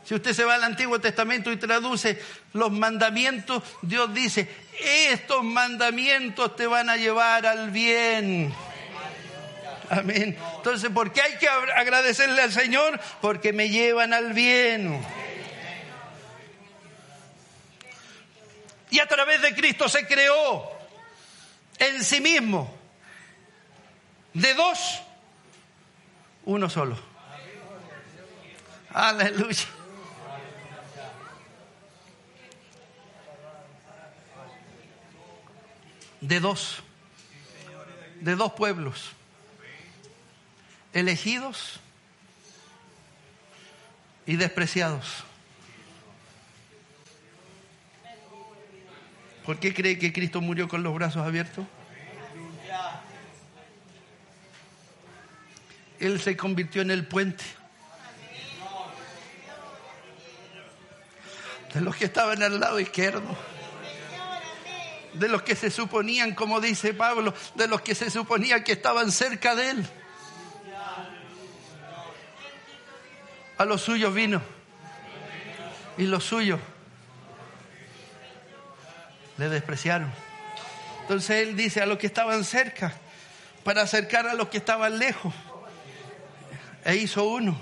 Si 0.05 0.16
usted 0.16 0.33
se 0.33 0.44
va 0.44 0.57
al 0.57 0.64
Antiguo 0.64 1.00
Testamento 1.00 1.53
y 1.53 1.59
traduce 1.59 2.20
los 2.55 2.72
mandamientos, 2.72 3.62
Dios 3.83 4.12
dice, 4.12 4.50
estos 4.81 5.44
mandamientos 5.44 6.57
te 6.57 6.66
van 6.66 6.90
a 6.90 6.96
llevar 6.96 7.46
al 7.46 7.70
bien. 7.70 8.53
Amén. 9.90 10.37
Entonces, 10.57 10.90
¿por 10.90 11.12
qué 11.12 11.22
hay 11.22 11.38
que 11.38 11.46
agradecerle 11.48 12.42
al 12.42 12.50
Señor? 12.50 12.98
Porque 13.20 13.53
me 13.53 13.68
llevan 13.68 14.12
al 14.12 14.33
bien. 14.33 15.00
Y 18.90 18.98
a 18.98 19.07
través 19.07 19.40
de 19.40 19.55
Cristo 19.55 19.88
se 19.88 20.05
creó 20.05 20.79
en 21.80 22.04
sí 22.04 22.20
mismo. 22.20 22.72
De 24.34 24.54
dos, 24.54 25.00
uno 26.44 26.70
solo. 26.70 26.96
Aleluya. 28.92 29.66
De 36.20 36.38
dos. 36.38 36.82
De 38.20 38.36
dos 38.36 38.52
pueblos. 38.52 39.12
Elegidos 40.92 41.80
y 44.26 44.36
despreciados. 44.36 45.24
¿Por 49.44 49.59
qué 49.59 49.72
cree 49.72 49.98
que 49.98 50.12
Cristo 50.12 50.40
murió 50.40 50.68
con 50.68 50.83
los 50.83 50.94
brazos 50.94 51.26
abiertos? 51.26 51.66
Él 55.98 56.20
se 56.20 56.37
convirtió 56.37 56.83
en 56.83 56.90
el 56.90 57.07
puente. 57.07 57.44
De 61.74 61.81
los 61.81 61.94
que 61.94 62.07
estaban 62.07 62.42
al 62.42 62.59
lado 62.59 62.81
izquierdo. 62.81 63.37
De 65.14 65.29
los 65.29 65.42
que 65.42 65.55
se 65.57 65.70
suponían, 65.70 66.35
como 66.35 66.61
dice 66.61 66.94
Pablo, 66.94 67.35
de 67.55 67.68
los 67.68 67.81
que 67.83 67.94
se 67.94 68.11
suponía 68.11 68.64
que 68.64 68.72
estaban 68.72 69.12
cerca 69.12 69.55
de 69.55 69.70
él. 69.70 69.87
A 73.59 73.64
los 73.64 73.83
suyos 73.83 74.14
vino. 74.14 74.40
Y 75.98 76.05
los 76.05 76.24
suyos 76.24 76.61
le 79.40 79.48
despreciaron. 79.48 80.12
Entonces 81.00 81.48
él 81.48 81.57
dice 81.57 81.81
a 81.81 81.87
los 81.87 81.98
que 81.98 82.07
estaban 82.07 82.44
cerca, 82.44 82.92
para 83.64 83.83
acercar 83.83 84.29
a 84.29 84.35
los 84.35 84.50
que 84.50 84.59
estaban 84.59 84.98
lejos. 84.98 85.33
E 86.85 86.96
hizo 86.96 87.24
uno, 87.24 87.59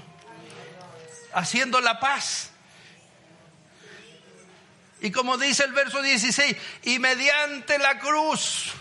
haciendo 1.32 1.80
la 1.80 2.00
paz. 2.00 2.50
Y 5.00 5.12
como 5.12 5.38
dice 5.38 5.62
el 5.62 5.72
verso 5.72 6.02
16, 6.02 6.56
y 6.82 6.98
mediante 6.98 7.78
la 7.78 7.96
cruz, 8.00 8.72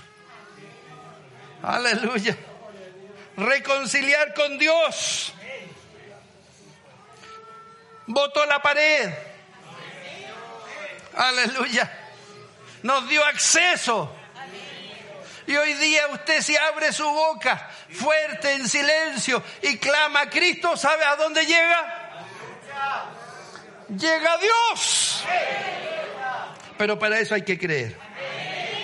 aleluya, 1.62 2.36
reconciliar 3.38 4.34
con 4.34 4.58
Dios. 4.58 5.34
Botó 8.08 8.44
la 8.48 8.60
pared. 8.60 9.14
Aleluya 11.14 11.97
nos 12.84 13.08
dio 13.10 13.24
acceso. 13.26 14.14
Y 15.48 15.56
hoy 15.56 15.74
día 15.76 16.08
usted 16.10 16.42
si 16.42 16.58
abre 16.58 16.92
su 16.92 17.06
boca 17.10 17.70
fuerte 17.90 18.52
en 18.52 18.68
silencio 18.68 19.42
y 19.62 19.78
clama 19.78 20.22
a 20.22 20.30
Cristo, 20.30 20.76
¿sabe 20.76 21.06
a 21.06 21.16
dónde 21.16 21.46
llega? 21.46 22.26
Llega 23.88 24.34
a 24.34 24.38
Dios. 24.38 25.24
Pero 26.78 27.00
para 27.00 27.18
eso 27.20 27.34
hay 27.34 27.44
que 27.44 27.58
creer. 27.58 27.98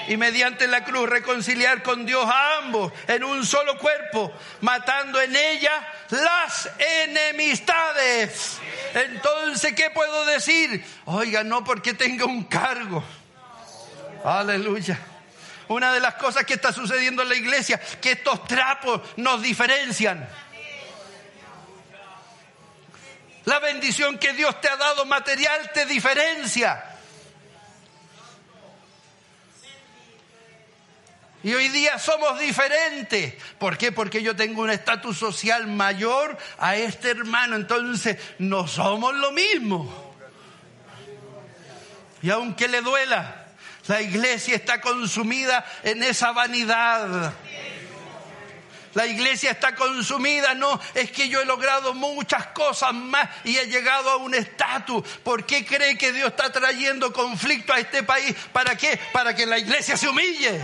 Y 0.08 0.16
mediante 0.16 0.68
la 0.68 0.86
cruz 0.86 1.10
reconciliar 1.10 1.84
con 1.84 2.06
Dios 2.06 2.26
a 2.26 2.58
ambos 2.58 2.94
en 3.08 3.26
un 3.26 3.46
solo 3.46 3.78
cuerpo, 3.78 4.34
matando 4.62 5.22
en 5.22 5.36
ella 5.36 5.86
las 6.10 6.70
enemistades. 7.04 8.58
Entonces, 8.94 9.74
¿qué 9.74 9.90
puedo 9.90 10.26
decir? 10.26 10.84
Oiga, 11.06 11.44
no 11.44 11.64
porque 11.64 11.94
tenga 11.94 12.26
un 12.26 12.46
cargo 12.46 13.04
Aleluya. 14.24 15.00
Una 15.68 15.94
de 15.94 16.00
las 16.00 16.16
cosas 16.16 16.46
que 16.46 16.54
está 16.54 16.72
sucediendo 16.72 17.24
en 17.24 17.30
la 17.30 17.36
iglesia, 17.36 17.80
que 18.02 18.14
estos 18.14 18.46
trapos 18.46 19.02
nos 19.18 19.42
diferencian. 19.42 20.28
La 23.46 23.60
bendición 23.60 24.18
que 24.18 24.34
Dios 24.34 24.60
te 24.62 24.70
ha 24.70 24.78
dado 24.78 25.06
material 25.06 25.72
te 25.74 25.86
diferencia. 25.86 26.84
Y 31.44 31.54
hoy 31.54 31.68
día 31.68 32.00
somos 32.00 32.40
diferentes. 32.40 33.34
¿Por 33.60 33.78
qué? 33.78 33.92
Porque 33.92 34.24
yo 34.24 34.34
tengo 34.34 34.62
un 34.62 34.70
estatus 34.70 35.18
social 35.18 35.68
mayor 35.68 36.38
a 36.58 36.78
este 36.78 37.12
hermano. 37.12 37.58
Entonces, 37.58 38.18
no 38.40 38.66
somos 38.66 39.14
lo 39.16 39.34
mismo. 39.34 40.16
Y 42.22 42.30
aunque 42.30 42.70
le 42.70 42.80
duela, 42.80 43.43
la 43.88 44.02
iglesia 44.02 44.56
está 44.56 44.80
consumida 44.80 45.66
en 45.84 46.04
esa 46.04 46.32
vanidad. 46.32 47.34
La 48.94 49.08
iglesia 49.08 49.52
está 49.52 49.74
consumida, 49.74 50.54
no, 50.54 50.80
es 50.94 51.12
que 51.12 51.28
yo 51.28 51.42
he 51.42 51.46
logrado 51.46 51.96
muchas 51.96 52.48
cosas 52.48 52.94
más 52.94 53.28
y 53.44 53.58
he 53.58 53.66
llegado 53.66 54.12
a 54.12 54.18
un 54.18 54.36
estatus. 54.36 55.04
¿Por 55.24 55.46
qué 55.46 55.66
cree 55.66 55.98
que 55.98 56.14
Dios 56.14 56.28
está 56.28 56.52
trayendo 56.52 57.12
conflicto 57.12 57.74
a 57.74 57.80
este 57.80 58.04
país? 58.04 58.36
¿Para 58.54 58.78
qué? 58.78 59.00
Para 59.12 59.36
que 59.36 59.48
la 59.48 59.58
iglesia 59.58 59.98
se 59.98 60.08
humille. 60.08 60.62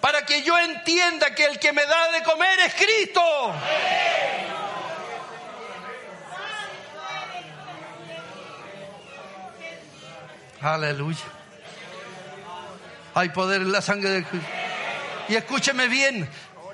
Para 0.00 0.24
que 0.24 0.42
yo 0.42 0.58
entienda 0.58 1.34
que 1.34 1.44
el 1.44 1.58
que 1.58 1.72
me 1.72 1.84
da 1.84 2.12
de 2.12 2.22
comer 2.22 2.58
es 2.60 2.74
Cristo. 2.74 3.52
Aleluya. 10.66 11.18
Hay 13.14 13.28
poder 13.28 13.62
en 13.62 13.70
la 13.70 13.80
sangre 13.80 14.10
de 14.10 14.24
Cristo. 14.24 14.48
Y 15.28 15.36
escúcheme 15.36 15.86
bien, 15.86 16.28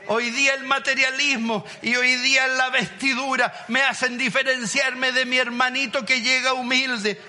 hoy 0.09 0.31
día 0.31 0.55
el 0.55 0.65
materialismo 0.65 1.63
y 1.83 1.95
hoy 1.97 2.17
día 2.17 2.47
la 2.47 2.71
vestidura 2.71 3.53
me 3.69 3.83
hacen 3.83 4.17
diferenciarme 4.17 5.13
de 5.13 5.27
mi 5.27 5.37
hermanito 5.37 6.07
que 6.07 6.23
llega 6.23 6.55
humilde. 6.55 7.21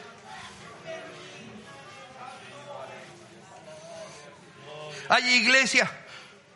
Hay 5.10 5.34
iglesias 5.34 5.90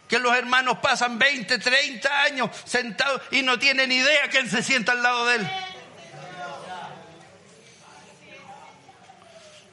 que 0.08 0.20
los 0.20 0.34
hermanos 0.34 0.78
pasan 0.78 1.20
20, 1.20 1.60
30 1.60 2.22
años 2.24 2.50
sentados 2.64 3.22
y 3.32 3.42
no 3.42 3.60
tienen 3.60 3.92
idea 3.92 4.30
que 4.30 4.38
él 4.38 4.50
se 4.50 4.64
sienta 4.64 4.94
al 4.94 5.04
lado 5.04 5.26
de 5.26 5.36
él. 5.36 5.50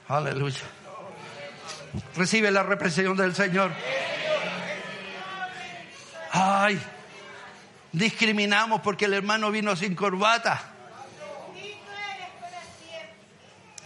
Aleluya. 0.08 0.60
Recibe 2.16 2.50
la 2.50 2.62
represión 2.62 3.16
del 3.16 3.34
Señor. 3.34 3.72
Ay, 6.30 6.80
discriminamos 7.92 8.80
porque 8.80 9.06
el 9.06 9.14
hermano 9.14 9.50
vino 9.50 9.74
sin 9.76 9.94
corbata. 9.94 10.70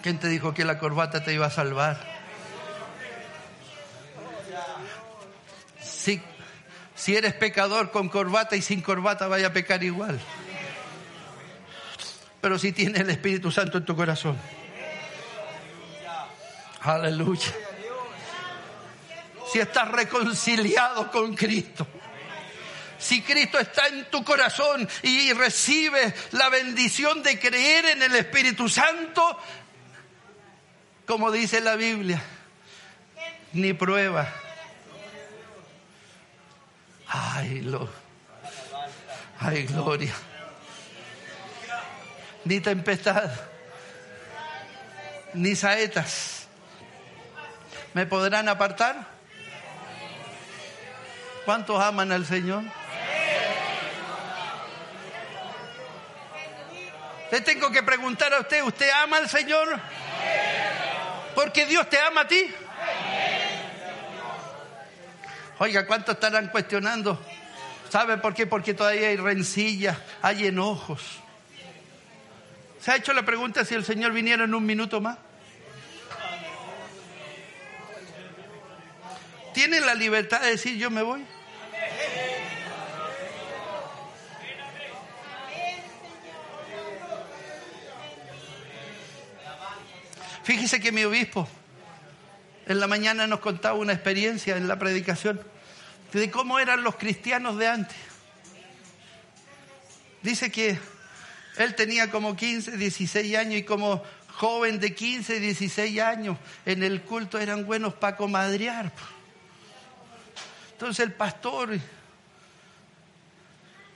¿Quién 0.02 0.18
te 0.18 0.28
dijo 0.28 0.54
que 0.54 0.64
la 0.64 0.78
corbata 0.78 1.22
te 1.22 1.34
iba 1.34 1.46
a 1.46 1.50
salvar? 1.50 1.98
Si, 5.80 6.22
si 6.94 7.16
eres 7.16 7.34
pecador 7.34 7.90
con 7.90 8.08
corbata 8.08 8.56
y 8.56 8.62
sin 8.62 8.80
corbata, 8.80 9.28
vaya 9.28 9.48
a 9.48 9.52
pecar 9.52 9.84
igual. 9.84 10.18
Pero 12.40 12.58
si 12.58 12.72
tienes 12.72 13.02
el 13.02 13.10
Espíritu 13.10 13.50
Santo 13.50 13.78
en 13.78 13.84
tu 13.84 13.94
corazón 13.94 14.38
Aleluya. 16.80 17.54
Si 19.52 19.58
estás 19.58 19.88
reconciliado 19.88 21.10
con 21.10 21.34
Cristo. 21.34 21.86
Si 22.98 23.22
Cristo 23.22 23.58
está 23.58 23.86
en 23.86 24.10
tu 24.10 24.24
corazón 24.24 24.88
y 25.02 25.32
recibes 25.32 26.12
la 26.32 26.48
bendición 26.48 27.22
de 27.22 27.38
creer 27.38 27.86
en 27.86 28.02
el 28.02 28.14
Espíritu 28.16 28.68
Santo, 28.68 29.38
como 31.06 31.30
dice 31.30 31.60
la 31.60 31.76
Biblia, 31.76 32.20
ni 33.52 33.72
prueba. 33.72 34.28
Ay, 37.06 37.60
lo, 37.62 37.88
ay, 39.38 39.64
gloria. 39.64 40.14
Ni 42.44 42.60
tempestad, 42.60 43.30
ni 45.34 45.54
saetas 45.54 46.37
me 47.94 48.06
podrán 48.06 48.48
apartar. 48.48 49.06
¿Cuántos 51.44 51.80
aman 51.82 52.12
al 52.12 52.26
Señor? 52.26 52.64
Le 57.30 57.40
tengo 57.42 57.70
que 57.70 57.82
preguntar 57.82 58.32
a 58.32 58.40
usted, 58.40 58.62
¿usted 58.62 58.90
ama 58.90 59.18
al 59.18 59.28
Señor? 59.28 59.78
Porque 61.34 61.66
Dios 61.66 61.88
te 61.88 61.98
ama 61.98 62.22
a 62.22 62.28
ti. 62.28 62.50
Oiga, 65.58 65.86
¿cuántos 65.86 66.14
estarán 66.14 66.48
cuestionando? 66.48 67.20
¿Sabe 67.90 68.18
por 68.18 68.34
qué? 68.34 68.46
Porque 68.46 68.74
todavía 68.74 69.08
hay 69.08 69.16
rencillas, 69.16 69.96
hay 70.22 70.46
enojos. 70.46 71.02
¿Se 72.80 72.92
ha 72.92 72.96
hecho 72.96 73.12
la 73.12 73.24
pregunta 73.24 73.64
si 73.64 73.74
el 73.74 73.84
Señor 73.84 74.12
viniera 74.12 74.44
en 74.44 74.54
un 74.54 74.64
minuto 74.64 75.00
más? 75.00 75.18
¿Tienen 79.58 79.84
la 79.84 79.96
libertad 79.96 80.40
de 80.40 80.50
decir 80.50 80.76
yo 80.76 80.88
me 80.88 81.02
voy? 81.02 81.26
Fíjese 90.44 90.78
que 90.78 90.92
mi 90.92 91.02
obispo 91.02 91.48
en 92.66 92.78
la 92.78 92.86
mañana 92.86 93.26
nos 93.26 93.40
contaba 93.40 93.76
una 93.76 93.92
experiencia 93.92 94.56
en 94.56 94.68
la 94.68 94.78
predicación 94.78 95.40
de 96.12 96.30
cómo 96.30 96.60
eran 96.60 96.84
los 96.84 96.94
cristianos 96.94 97.58
de 97.58 97.66
antes. 97.66 97.96
Dice 100.22 100.52
que 100.52 100.78
él 101.56 101.74
tenía 101.74 102.12
como 102.12 102.36
15, 102.36 102.76
16 102.76 103.36
años 103.36 103.54
y 103.58 103.64
como 103.64 104.04
joven 104.34 104.78
de 104.78 104.94
15, 104.94 105.40
16 105.40 105.98
años 105.98 106.38
en 106.64 106.84
el 106.84 107.02
culto 107.02 107.40
eran 107.40 107.66
buenos 107.66 107.92
para 107.94 108.16
comadrear. 108.16 108.92
Entonces 110.78 111.04
el 111.04 111.12
pastor 111.12 111.76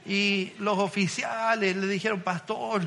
y 0.05 0.53
los 0.59 0.76
oficiales 0.78 1.76
le 1.76 1.87
dijeron, 1.87 2.22
pastor, 2.22 2.83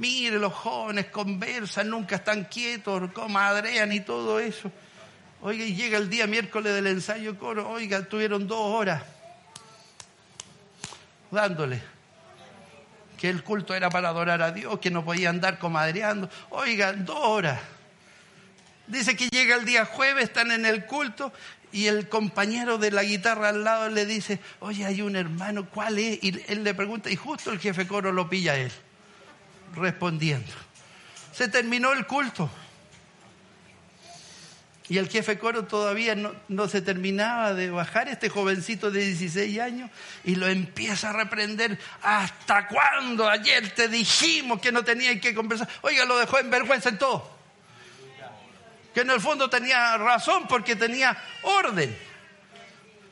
Mire, 0.00 0.38
los 0.38 0.54
jóvenes 0.54 1.06
conversan, 1.06 1.90
nunca 1.90 2.16
están 2.16 2.44
quietos, 2.44 3.12
comadrean 3.12 3.92
y 3.92 4.00
todo 4.00 4.40
eso. 4.40 4.72
Oiga, 5.42 5.62
y 5.62 5.74
llega 5.74 5.98
el 5.98 6.08
día 6.08 6.26
miércoles 6.26 6.74
del 6.74 6.86
ensayo 6.86 7.38
coro, 7.38 7.68
oiga, 7.68 8.02
tuvieron 8.06 8.46
dos 8.46 8.60
horas 8.60 9.02
dándole 11.30 11.82
que 13.18 13.28
el 13.28 13.44
culto 13.44 13.74
era 13.74 13.90
para 13.90 14.08
adorar 14.08 14.40
a 14.40 14.52
Dios, 14.52 14.78
que 14.78 14.90
no 14.90 15.04
podía 15.04 15.28
andar 15.28 15.58
comadreando. 15.58 16.30
Oiga, 16.48 16.94
dos 16.94 17.18
horas. 17.20 17.60
Dice 18.86 19.14
que 19.16 19.28
llega 19.28 19.54
el 19.56 19.66
día 19.66 19.84
jueves, 19.84 20.24
están 20.24 20.50
en 20.50 20.64
el 20.64 20.86
culto 20.86 21.30
y 21.72 21.86
el 21.86 22.08
compañero 22.08 22.78
de 22.78 22.90
la 22.90 23.02
guitarra 23.02 23.50
al 23.50 23.64
lado 23.64 23.88
le 23.88 24.06
dice, 24.06 24.40
oye, 24.60 24.84
hay 24.84 25.02
un 25.02 25.16
hermano, 25.16 25.68
¿cuál 25.68 25.98
es? 25.98 26.18
Y 26.22 26.42
él 26.48 26.64
le 26.64 26.74
pregunta 26.74 27.10
y 27.10 27.16
justo 27.16 27.52
el 27.52 27.58
jefe 27.58 27.86
coro 27.86 28.12
lo 28.12 28.28
pilla 28.28 28.52
a 28.52 28.56
él 28.56 28.72
respondiendo. 29.74 30.50
Se 31.32 31.48
terminó 31.48 31.92
el 31.92 32.06
culto. 32.06 32.50
Y 34.88 34.98
el 34.98 35.08
jefe 35.08 35.38
coro 35.38 35.66
todavía 35.66 36.16
no, 36.48 36.68
se 36.68 36.82
terminaba 36.82 37.54
de 37.54 37.70
bajar, 37.70 38.08
este 38.08 38.28
jovencito 38.28 38.90
de 38.90 39.06
16 39.06 39.60
años, 39.60 39.88
y 40.24 40.34
lo 40.34 40.48
empieza 40.48 41.10
a 41.10 41.12
reprender. 41.12 41.78
¿Hasta 42.02 42.66
cuándo? 42.66 43.28
Ayer 43.28 43.72
te 43.72 43.86
dijimos 43.86 44.60
que 44.60 44.72
no 44.72 44.82
tenía 44.82 45.20
que 45.20 45.32
conversar. 45.32 45.68
Oiga, 45.82 46.04
lo 46.06 46.18
dejó 46.18 46.40
en 46.40 46.50
vergüenza 46.50 46.88
en 46.88 46.98
todo. 46.98 47.39
Que 48.94 49.00
en 49.00 49.10
el 49.10 49.20
fondo 49.20 49.48
tenía 49.48 49.96
razón 49.98 50.46
porque 50.48 50.76
tenía 50.76 51.16
orden. 51.42 51.96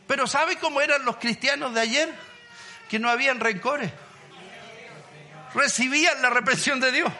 Pero 0.06 0.26
¿sabe 0.26 0.56
cómo 0.56 0.80
eran 0.80 1.04
los 1.04 1.16
cristianos 1.16 1.74
de 1.74 1.80
ayer? 1.80 2.14
Que 2.88 2.98
no 2.98 3.08
habían 3.08 3.40
rencores 3.40 3.92
recibían 5.54 6.20
la 6.22 6.30
reprensión 6.30 6.80
de 6.80 6.92
Dios. 6.92 7.12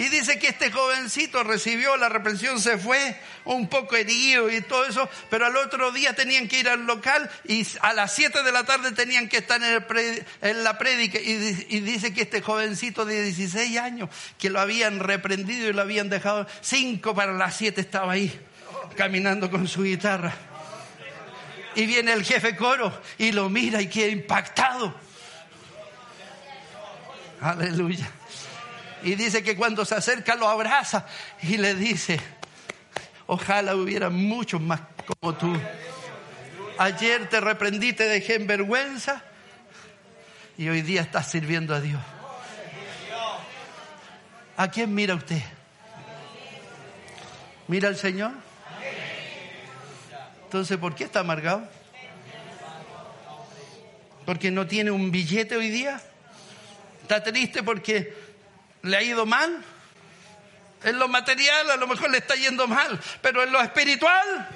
Y 0.00 0.08
dice 0.08 0.38
que 0.38 0.48
este 0.48 0.72
jovencito 0.72 1.44
recibió 1.44 1.94
la 1.98 2.08
reprensión, 2.08 2.58
se 2.58 2.78
fue 2.78 3.20
un 3.44 3.68
poco 3.68 3.96
herido 3.96 4.50
y 4.50 4.62
todo 4.62 4.86
eso, 4.86 5.06
pero 5.28 5.44
al 5.44 5.54
otro 5.58 5.92
día 5.92 6.14
tenían 6.14 6.48
que 6.48 6.60
ir 6.60 6.70
al 6.70 6.86
local 6.86 7.28
y 7.44 7.66
a 7.82 7.92
las 7.92 8.14
7 8.14 8.42
de 8.42 8.50
la 8.50 8.64
tarde 8.64 8.92
tenían 8.92 9.28
que 9.28 9.36
estar 9.36 9.60
en, 9.62 10.64
la 10.64 10.78
prédica. 10.78 11.18
Y, 11.20 11.66
y, 11.68 11.80
dice 11.80 12.14
que 12.14 12.22
este 12.22 12.40
jovencito 12.40 13.04
de 13.04 13.24
16 13.24 13.76
años, 13.76 14.08
que 14.38 14.48
lo 14.48 14.58
habían 14.58 15.00
reprendido 15.00 15.68
y 15.68 15.74
lo 15.74 15.82
habían 15.82 16.08
dejado, 16.08 16.46
5 16.62 17.14
para 17.14 17.34
las 17.34 17.58
7 17.58 17.78
estaba 17.78 18.14
ahí, 18.14 18.40
caminando 18.96 19.50
con 19.50 19.68
su 19.68 19.82
guitarra. 19.82 20.32
Y 21.74 21.84
viene 21.84 22.14
el 22.14 22.24
jefe 22.24 22.56
coro 22.56 22.90
y 23.18 23.32
lo 23.32 23.50
mira 23.50 23.82
y 23.82 23.88
queda 23.88 24.08
impactado 24.08 24.98
Aleluya. 27.42 28.10
Y 29.02 29.14
dice 29.14 29.42
que 29.42 29.56
cuando 29.56 29.84
se 29.84 29.94
acerca 29.94 30.34
lo 30.34 30.48
abraza 30.48 31.06
y 31.42 31.56
le 31.56 31.74
dice, 31.74 32.20
ojalá 33.26 33.74
hubiera 33.76 34.10
muchos 34.10 34.60
más 34.60 34.80
como 35.06 35.34
tú. 35.34 35.56
Ayer 36.78 37.28
te 37.28 37.40
reprendí, 37.40 37.92
te 37.92 38.04
dejé 38.04 38.36
en 38.36 38.46
vergüenza 38.46 39.22
y 40.56 40.68
hoy 40.68 40.82
día 40.82 41.02
estás 41.02 41.30
sirviendo 41.30 41.74
a 41.74 41.80
Dios. 41.80 42.00
¿A 44.56 44.68
quién 44.68 44.94
mira 44.94 45.14
usted? 45.14 45.42
¿Mira 47.68 47.88
al 47.88 47.96
Señor? 47.96 48.32
Entonces, 50.44 50.76
¿por 50.76 50.94
qué 50.94 51.04
está 51.04 51.20
amargado? 51.20 51.66
¿Porque 54.26 54.50
no 54.50 54.66
tiene 54.66 54.90
un 54.90 55.10
billete 55.10 55.56
hoy 55.56 55.70
día? 55.70 56.00
está 57.02 57.22
triste 57.24 57.64
porque 57.64 58.14
le 58.82 58.96
ha 58.96 59.02
ido 59.02 59.26
mal. 59.26 59.62
En 60.82 60.98
lo 60.98 61.08
material 61.08 61.70
a 61.70 61.76
lo 61.76 61.86
mejor 61.86 62.10
le 62.10 62.18
está 62.18 62.34
yendo 62.34 62.66
mal, 62.66 62.98
pero 63.20 63.42
en 63.42 63.52
lo 63.52 63.60
espiritual 63.60 64.48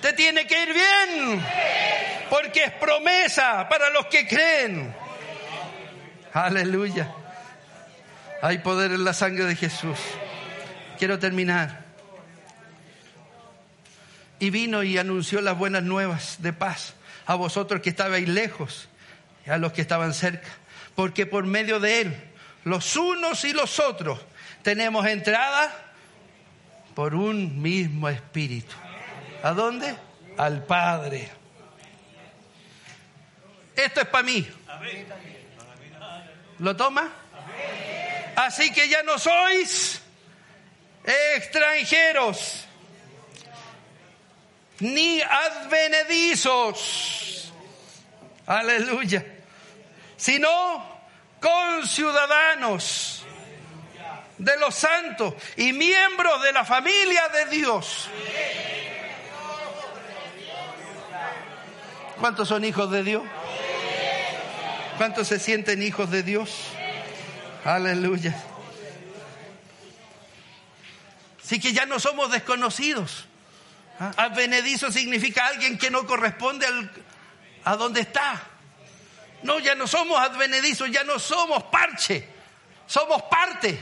te 0.00 0.12
tiene 0.14 0.46
que 0.46 0.62
ir 0.62 0.72
bien, 0.72 1.46
porque 2.30 2.64
es 2.64 2.72
promesa 2.72 3.68
para 3.68 3.90
los 3.90 4.06
que 4.06 4.26
creen. 4.26 4.94
Aleluya. 6.32 7.12
Hay 8.40 8.58
poder 8.58 8.92
en 8.92 9.04
la 9.04 9.12
sangre 9.12 9.44
de 9.44 9.56
Jesús. 9.56 9.98
Quiero 10.98 11.18
terminar. 11.18 11.84
Y 14.38 14.50
vino 14.50 14.82
y 14.82 14.98
anunció 14.98 15.40
las 15.40 15.56
buenas 15.56 15.82
nuevas 15.82 16.42
de 16.42 16.52
paz 16.52 16.94
a 17.26 17.34
vosotros 17.34 17.80
que 17.80 17.90
estabais 17.90 18.28
lejos 18.28 18.88
y 19.46 19.50
a 19.50 19.58
los 19.58 19.72
que 19.72 19.80
estaban 19.80 20.12
cerca 20.12 20.48
porque 20.94 21.26
por 21.26 21.44
medio 21.44 21.80
de 21.80 22.02
Él, 22.02 22.14
los 22.64 22.96
unos 22.96 23.44
y 23.44 23.52
los 23.52 23.78
otros, 23.78 24.18
tenemos 24.62 25.06
entrada 25.06 25.92
por 26.94 27.14
un 27.14 27.60
mismo 27.60 28.08
espíritu. 28.08 28.74
¿A 29.42 29.52
dónde? 29.52 29.94
Al 30.38 30.64
Padre. 30.64 31.30
Esto 33.76 34.00
es 34.00 34.06
para 34.06 34.24
mí. 34.24 34.46
¿Lo 36.60 36.74
toma? 36.76 37.12
Así 38.36 38.72
que 38.72 38.88
ya 38.88 39.02
no 39.02 39.18
sois 39.18 40.00
extranjeros 41.36 42.64
ni 44.80 45.20
advenedizos. 45.20 46.72
Aleluya 48.46 49.24
sino 50.24 50.93
con 51.44 51.86
ciudadanos 51.86 53.22
de 54.38 54.56
los 54.56 54.74
santos 54.74 55.34
y 55.58 55.74
miembros 55.74 56.42
de 56.42 56.52
la 56.52 56.64
familia 56.64 57.28
de 57.28 57.44
Dios. 57.54 58.08
¿Cuántos 62.18 62.48
son 62.48 62.64
hijos 62.64 62.90
de 62.90 63.02
Dios? 63.04 63.22
¿Cuántos 64.96 65.28
se 65.28 65.38
sienten 65.38 65.82
hijos 65.82 66.10
de 66.10 66.22
Dios? 66.22 66.50
Aleluya. 67.62 68.34
Así 71.44 71.60
que 71.60 71.74
ya 71.74 71.84
no 71.84 72.00
somos 72.00 72.32
desconocidos. 72.32 73.26
¿Ah? 74.00 74.12
Advenedizo 74.16 74.90
significa 74.90 75.46
alguien 75.48 75.76
que 75.76 75.90
no 75.90 76.06
corresponde 76.06 76.66
a 77.64 77.76
donde 77.76 78.00
está. 78.00 78.53
No, 79.44 79.58
ya 79.58 79.74
no 79.74 79.86
somos 79.86 80.18
advenedizos, 80.18 80.90
ya 80.90 81.04
no 81.04 81.18
somos 81.18 81.64
parche, 81.64 82.26
somos 82.86 83.22
parte. 83.24 83.78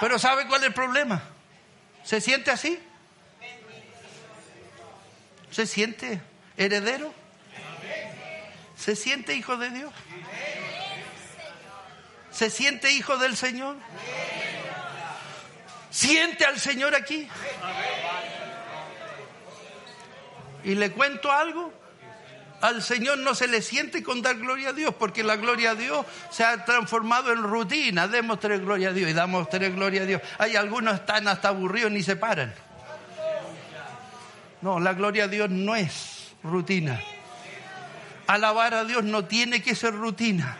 Pero 0.00 0.18
¿sabe 0.18 0.46
cuál 0.48 0.60
es 0.62 0.66
el 0.66 0.74
problema? 0.74 1.22
¿Se 2.02 2.20
siente 2.20 2.50
así? 2.50 2.80
¿Se 5.52 5.66
siente 5.66 6.20
heredero? 6.56 7.14
¿Se 8.76 8.96
siente 8.96 9.34
hijo 9.34 9.56
de 9.56 9.70
Dios? 9.70 9.92
¿Se 12.32 12.50
siente 12.50 12.90
hijo 12.90 13.18
del 13.18 13.36
Señor? 13.36 13.76
¿Siente 15.90 16.44
al 16.44 16.58
Señor 16.58 16.96
aquí? 16.96 17.28
Y 20.64 20.74
le 20.74 20.90
cuento 20.90 21.30
algo. 21.30 21.72
Al 22.60 22.82
Señor 22.82 23.18
no 23.18 23.34
se 23.34 23.46
le 23.46 23.62
siente 23.62 24.02
con 24.02 24.20
dar 24.20 24.36
gloria 24.36 24.70
a 24.70 24.72
Dios, 24.72 24.94
porque 24.98 25.22
la 25.22 25.36
gloria 25.36 25.70
a 25.70 25.74
Dios 25.74 26.04
se 26.30 26.44
ha 26.44 26.64
transformado 26.64 27.32
en 27.32 27.42
rutina. 27.42 28.08
Demos 28.08 28.40
tres 28.40 28.60
gloria 28.60 28.88
a 28.88 28.92
Dios 28.92 29.10
y 29.10 29.12
damos 29.12 29.48
tres 29.48 29.74
gloria 29.74 30.02
a 30.02 30.06
Dios. 30.06 30.22
Hay 30.38 30.56
algunos 30.56 30.94
están 30.94 31.28
hasta 31.28 31.48
aburridos 31.48 31.92
ni 31.92 32.02
se 32.02 32.16
paran. 32.16 32.52
No, 34.60 34.80
la 34.80 34.92
gloria 34.94 35.24
a 35.24 35.28
Dios 35.28 35.50
no 35.50 35.76
es 35.76 36.32
rutina. 36.42 37.00
Alabar 38.26 38.74
a 38.74 38.84
Dios 38.84 39.04
no 39.04 39.24
tiene 39.24 39.62
que 39.62 39.74
ser 39.74 39.94
rutina. 39.94 40.56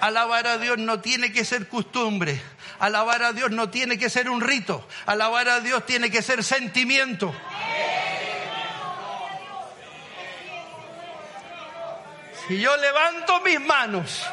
Alabar 0.00 0.46
a 0.46 0.58
Dios 0.58 0.78
no 0.78 1.00
tiene 1.00 1.32
que 1.32 1.44
ser 1.44 1.68
costumbre. 1.68 2.40
Alabar 2.78 3.22
a 3.22 3.32
Dios 3.32 3.50
no 3.50 3.68
tiene 3.70 3.98
que 3.98 4.10
ser 4.10 4.30
un 4.30 4.40
rito. 4.40 4.86
Alabar 5.06 5.48
a 5.48 5.60
Dios 5.60 5.84
tiene 5.86 6.10
que 6.10 6.22
ser 6.22 6.44
sentimiento. 6.44 7.34
Si 12.48 12.60
yo 12.60 12.76
levanto 12.76 13.40
mis 13.40 13.60
manos 13.60 14.24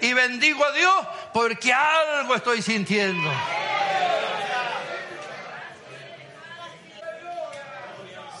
y 0.00 0.12
bendigo 0.12 0.64
a 0.64 0.72
Dios 0.72 1.06
porque 1.32 1.72
algo 1.72 2.34
estoy 2.34 2.60
sintiendo. 2.60 3.30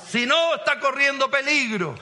Si 0.08 0.26
no, 0.26 0.56
está 0.56 0.80
corriendo 0.80 1.30
peligro 1.30 1.94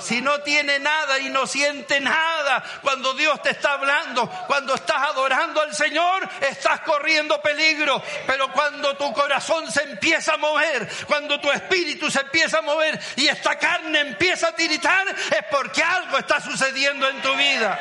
si 0.00 0.20
no 0.20 0.40
tiene 0.40 0.78
nada 0.78 1.18
y 1.18 1.28
no 1.28 1.46
siente 1.46 2.00
nada 2.00 2.62
cuando 2.82 3.14
Dios 3.14 3.40
te 3.42 3.50
está 3.50 3.72
hablando, 3.72 4.28
cuando 4.46 4.74
estás 4.74 5.02
adorando 5.02 5.60
al 5.60 5.74
Señor, 5.74 6.28
estás 6.40 6.80
corriendo 6.80 7.40
peligro. 7.40 8.02
Pero 8.26 8.52
cuando 8.52 8.96
tu 8.96 9.12
corazón 9.12 9.70
se 9.70 9.82
empieza 9.82 10.34
a 10.34 10.36
mover, 10.36 10.88
cuando 11.06 11.40
tu 11.40 11.50
espíritu 11.50 12.10
se 12.10 12.20
empieza 12.20 12.58
a 12.58 12.62
mover 12.62 12.98
y 13.16 13.28
esta 13.28 13.58
carne 13.58 14.00
empieza 14.00 14.48
a 14.48 14.52
tiritar, 14.52 15.08
es 15.08 15.44
porque 15.50 15.82
algo 15.82 16.18
está 16.18 16.40
sucediendo 16.40 17.08
en 17.08 17.20
tu 17.22 17.34
vida. 17.34 17.78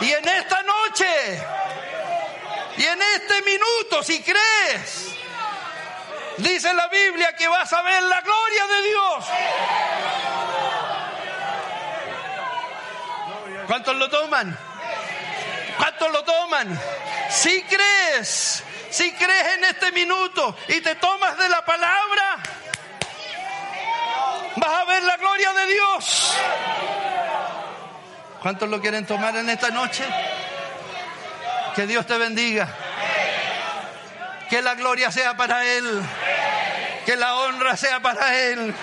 Y 0.00 0.10
en 0.10 0.28
esta 0.28 0.62
noche, 0.62 1.42
y 2.76 2.84
en 2.84 3.00
este 3.00 3.42
minuto, 3.42 4.02
si 4.02 4.22
crees, 4.22 5.14
dice 6.38 6.74
la 6.74 6.88
Biblia 6.88 7.34
que 7.34 7.46
vas 7.46 7.72
a 7.72 7.82
ver 7.82 8.02
la 8.02 8.20
gloria 8.20 8.66
de 8.66 8.82
Dios. 8.88 9.24
¿Cuántos 13.66 13.96
lo 13.96 14.08
toman? 14.08 14.56
¿Cuántos 15.78 16.12
lo 16.12 16.22
toman? 16.24 16.78
Si 17.30 17.62
crees, 17.62 18.62
si 18.90 19.12
crees 19.12 19.54
en 19.56 19.64
este 19.64 19.92
minuto 19.92 20.56
y 20.68 20.80
te 20.80 20.94
tomas 20.96 21.36
de 21.38 21.48
la 21.48 21.64
palabra, 21.64 22.36
vas 24.56 24.70
a 24.70 24.84
ver 24.84 25.02
la 25.02 25.16
gloria 25.16 25.52
de 25.52 25.66
Dios. 25.66 26.36
¿Cuántos 28.40 28.68
lo 28.68 28.80
quieren 28.80 29.06
tomar 29.06 29.34
en 29.36 29.48
esta 29.48 29.70
noche? 29.70 30.04
Que 31.74 31.86
Dios 31.86 32.06
te 32.06 32.18
bendiga. 32.18 32.68
Que 34.50 34.60
la 34.60 34.74
gloria 34.74 35.10
sea 35.10 35.36
para 35.36 35.64
Él. 35.64 36.02
Que 37.06 37.16
la 37.16 37.36
honra 37.36 37.76
sea 37.76 38.00
para 38.00 38.36
Él 38.36 38.74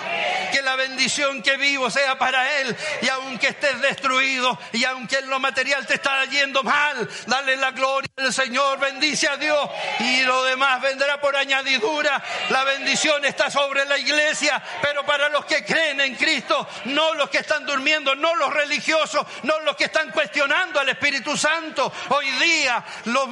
que 0.52 0.62
la 0.62 0.76
bendición 0.76 1.42
que 1.42 1.58
vivo 1.58 1.90
sea 1.90 2.18
para 2.18 2.60
Él. 2.60 2.76
Y 3.02 3.10
aunque 3.10 3.48
estés 3.48 3.82
destruido 3.82 4.60
y 4.74 4.84
aunque 4.86 5.18
en 5.18 5.30
lo 5.30 5.40
material 5.40 5.86
te 5.88 5.96
está 5.96 6.24
yendo 6.26 6.64
mal, 6.64 7.10
dale 7.26 7.56
la 7.58 7.72
gloria 7.72 8.10
al 8.18 8.34
Señor, 8.34 8.80
bendice 8.80 9.28
a 9.28 9.38
Dios 9.38 9.70
y 10.00 10.22
lo 10.22 10.44
demás 10.44 10.82
vendrá 10.82 11.20
por 11.20 11.36
añadidura. 11.36 12.22
La 12.50 12.64
bendición 12.64 13.24
está 13.26 13.50
sobre 13.50 13.86
la 13.86 13.98
iglesia, 13.98 14.62
pero 14.82 15.06
para 15.06 15.30
los 15.30 15.46
que 15.46 15.64
creen 15.66 16.02
en 16.02 16.16
Cristo, 16.16 16.68
no 16.86 17.14
los 17.16 17.30
que 17.30 17.40
están 17.40 17.66
durmiendo, 17.66 18.16
no 18.16 18.36
los 18.36 18.54
religiosos, 18.54 19.26
no 19.44 19.60
los 19.62 19.76
que 19.76 19.86
están 19.86 20.12
cuestionando 20.12 20.80
al 20.80 20.90
Espíritu 20.90 21.38
Santo. 21.38 21.92
Hoy 22.10 22.30
día 22.32 22.84
los 23.06 23.28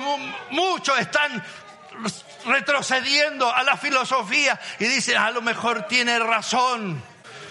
muchos 0.50 0.98
están 1.00 1.44
retrocediendo 2.50 3.54
a 3.54 3.64
la 3.64 3.78
filosofía 3.78 4.60
y 4.80 4.86
dicen, 4.86 5.18
a 5.18 5.32
lo 5.32 5.41
mejor 5.41 5.88
tiene 5.88 6.20
razón. 6.20 7.02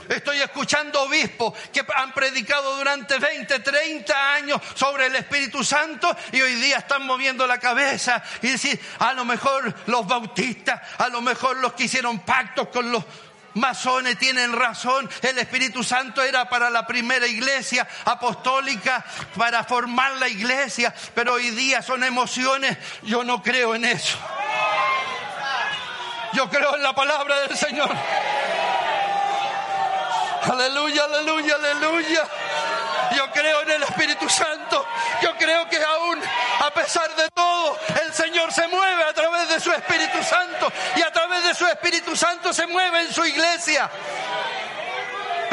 Estoy 0.08 0.40
escuchando 0.40 1.02
obispos 1.02 1.52
que 1.72 1.84
han 1.94 2.12
predicado 2.12 2.76
durante 2.76 3.18
20, 3.18 3.60
30 3.60 4.32
años 4.34 4.60
sobre 4.74 5.06
el 5.06 5.14
Espíritu 5.16 5.62
Santo 5.62 6.14
y 6.32 6.40
hoy 6.40 6.54
día 6.54 6.78
están 6.78 7.06
moviendo 7.06 7.46
la 7.46 7.58
cabeza 7.58 8.22
y 8.40 8.48
decir, 8.48 8.80
a 9.00 9.12
lo 9.12 9.24
mejor 9.26 9.74
los 9.86 10.06
bautistas, 10.06 10.80
a 10.98 11.08
lo 11.08 11.20
mejor 11.20 11.58
los 11.58 11.74
que 11.74 11.84
hicieron 11.84 12.20
pactos 12.20 12.68
con 12.68 12.90
los 12.90 13.04
masones 13.54 14.18
tienen 14.18 14.52
razón, 14.52 15.08
el 15.22 15.38
Espíritu 15.38 15.82
Santo 15.82 16.22
era 16.22 16.48
para 16.48 16.70
la 16.70 16.86
primera 16.86 17.26
iglesia 17.26 17.86
apostólica, 18.04 19.04
para 19.36 19.64
formar 19.64 20.12
la 20.12 20.28
iglesia, 20.28 20.94
pero 21.14 21.34
hoy 21.34 21.50
día 21.50 21.82
son 21.82 22.02
emociones, 22.04 22.78
yo 23.02 23.24
no 23.24 23.42
creo 23.42 23.74
en 23.74 23.84
eso. 23.84 24.18
Yo 26.32 26.48
creo 26.48 26.76
en 26.76 26.82
la 26.82 26.92
palabra 26.92 27.40
del 27.40 27.56
Señor. 27.56 27.90
Aleluya, 30.50 31.04
aleluya, 31.04 31.54
aleluya. 31.54 32.24
Yo 33.16 33.30
creo 33.32 33.62
en 33.62 33.70
el 33.70 33.82
Espíritu 33.82 34.28
Santo. 34.28 34.86
Yo 35.22 35.34
creo 35.36 35.68
que 35.68 35.82
aún, 35.82 36.20
a 36.60 36.70
pesar 36.70 37.14
de 37.16 37.28
todo, 37.30 37.78
el 38.02 38.12
Señor 38.12 38.52
se 38.52 38.66
mueve 38.68 39.04
a 39.04 39.12
través 39.12 39.48
de 39.48 39.60
su 39.60 39.72
Espíritu 39.72 40.22
Santo. 40.22 40.72
Y 40.96 41.02
a 41.02 41.10
través 41.12 41.44
de 41.44 41.54
su 41.54 41.66
Espíritu 41.66 42.14
Santo 42.16 42.52
se 42.52 42.66
mueve 42.66 43.00
en 43.02 43.12
su 43.12 43.24
iglesia. 43.24 43.90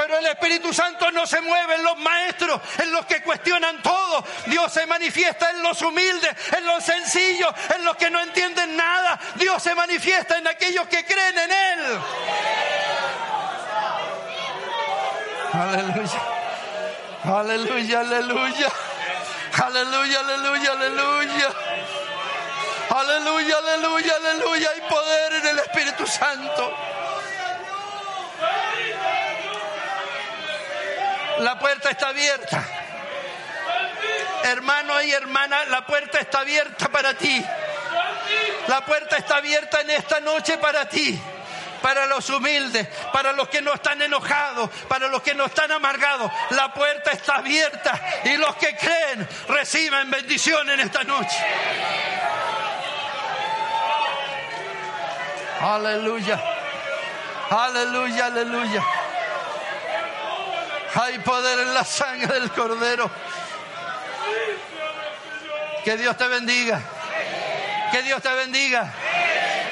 Pero 0.06 0.20
el 0.20 0.26
Espíritu 0.28 0.72
Santo 0.72 1.10
no 1.10 1.26
se 1.26 1.42
mueve 1.42 1.76
en 1.76 1.84
los 1.84 1.98
maestros, 1.98 2.62
en 2.78 2.92
los 2.92 3.08
que 3.08 3.24
cuestionan 3.24 3.82
todo. 3.82 4.24
Dios 4.46 4.72
se 4.72 4.86
manifiesta 4.86 5.50
en 5.50 5.64
los 5.64 5.82
humildes, 5.82 6.30
en 6.56 6.64
los 6.64 6.84
sencillos, 6.84 7.52
en 7.76 7.84
los 7.84 7.96
que 7.96 8.12
no 8.12 8.20
entienden 8.20 8.78
nada. 8.78 9.20
Dios 9.34 9.64
se 9.64 9.74
manifiesta 9.74 10.38
en 10.38 10.48
aquellos 10.48 10.88
que 10.90 11.04
creen 11.06 11.40
en 11.40 11.52
Él. 11.52 12.00
Aleluya. 15.54 16.22
Aleluya, 17.24 18.00
aleluya. 18.02 18.72
Aleluya, 19.54 20.20
aleluya, 20.20 20.72
aleluya. 20.72 21.50
Aleluya, 22.92 23.58
aleluya, 23.58 24.14
aleluya. 24.18 24.70
Hay 24.70 24.82
poder 24.82 25.34
en 25.34 25.48
el 25.48 25.60
Espíritu 25.60 26.06
Santo. 26.06 26.95
La 31.46 31.60
puerta 31.60 31.92
está 31.92 32.08
abierta. 32.08 32.64
Hermano 34.46 35.00
y 35.04 35.12
hermana, 35.12 35.64
la 35.66 35.86
puerta 35.86 36.18
está 36.18 36.40
abierta 36.40 36.90
para 36.90 37.14
ti. 37.14 37.46
La 38.68 38.84
puerta 38.84 39.18
está 39.18 39.36
abierta 39.36 39.82
en 39.82 39.92
esta 39.92 40.20
noche 40.22 40.58
para 40.58 40.90
ti 40.90 41.22
para 41.84 42.08
los 42.08 42.28
humildes, 42.32 42.88
para 43.14 43.32
los 43.34 43.48
que 43.48 43.62
no 43.62 43.76
están 43.76 44.02
enojados, 44.02 44.72
para 44.88 45.08
los 45.08 45.22
que 45.22 45.36
no 45.36 45.46
están 45.46 45.72
amargados. 45.72 46.32
La 46.50 46.74
puerta 46.74 47.12
está 47.12 47.36
abierta 47.36 48.02
y 48.24 48.38
los 48.38 48.56
que 48.56 48.76
creen 48.76 49.30
reciben 49.48 50.10
bendición 50.10 50.68
en 50.72 50.80
esta 50.80 51.04
noche. 51.04 51.38
Aleluya. 55.62 56.42
Aleluya, 57.52 58.26
aleluya. 58.26 59.05
Hay 60.96 61.20
poder 61.20 61.60
en 61.60 61.74
la 61.74 61.84
sangre 61.84 62.40
del 62.40 62.52
Cordero. 62.52 63.12
Que 65.84 65.98
Dios 65.98 66.16
te 66.18 66.28
bendiga. 66.28 66.82
Que 67.92 68.02
Dios 68.02 68.22
te 68.22 68.34
bendiga. 68.34 68.94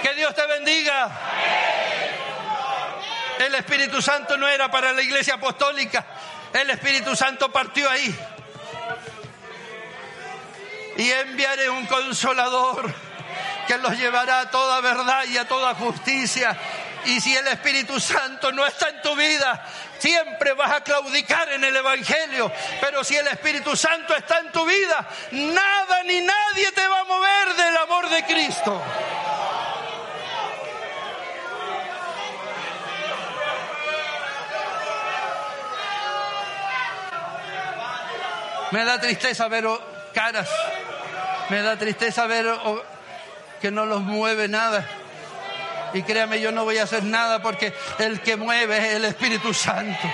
Que 0.02 0.14
Dios 0.16 0.36
te 0.36 0.46
bendiga. 0.46 1.10
El 3.40 3.56
Espíritu 3.56 4.02
Santo 4.02 4.38
no 4.38 4.48
era 4.48 4.70
para 4.70 4.92
la 4.92 5.02
iglesia 5.02 5.36
apostólica. 5.36 6.06
El 6.54 6.70
Espíritu 6.70 7.16
Santo 7.16 7.52
partió 7.52 7.90
ahí. 7.90 8.16
Y 10.98 11.10
enviaré 11.10 11.70
un 11.70 11.86
consolador 11.88 12.94
que 13.68 13.78
los 13.78 13.98
llevará 13.98 14.42
a 14.42 14.52
toda 14.52 14.82
verdad 14.82 15.24
y 15.26 15.38
a 15.38 15.48
toda 15.48 15.74
justicia. 15.74 16.56
Y 17.06 17.20
si 17.20 17.36
el 17.36 17.48
Espíritu 17.48 18.00
Santo 18.00 18.52
no 18.52 18.66
está 18.66 18.90
en 18.90 19.02
tu 19.02 19.16
vida, 19.16 19.66
siempre 20.00 20.54
vas 20.54 20.72
a 20.72 20.82
claudicar 20.82 21.52
en 21.52 21.64
el 21.64 21.76
Evangelio. 21.76 22.52
Pero 22.80 23.04
si 23.04 23.16
el 23.16 23.28
Espíritu 23.28 23.76
Santo 23.76 24.16
está 24.16 24.40
en 24.40 24.52
tu 24.52 24.66
vida, 24.66 25.08
nada 25.32 26.04
ni 26.04 26.22
nadie 26.22 26.72
te 26.74 26.88
va 26.88 27.02
a 27.02 27.04
mover 27.04 27.56
del 27.56 27.78
amor 27.78 28.10
de 28.10 28.24
Cristo. 28.26 28.82
Me 38.72 38.84
da 38.86 39.00
tristeza 39.00 39.48
ver 39.50 39.68
caras, 40.16 40.50
me 41.50 41.62
da 41.62 41.78
tristeza 41.78 42.26
ver 42.26 42.48
que 43.62 43.70
no 43.70 43.86
los 43.86 44.02
mueve 44.02 44.48
nada. 44.48 44.84
Y 45.94 46.02
créame, 46.02 46.42
yo 46.42 46.52
no 46.52 46.64
voy 46.64 46.80
a 46.80 46.84
hacer 46.84 47.04
nada 47.04 47.42
porque 47.42 47.74
el 48.00 48.22
que 48.22 48.36
mueve 48.36 48.78
es 48.78 48.96
el 48.96 49.06
Espíritu 49.06 49.54
Santo. 49.54 50.10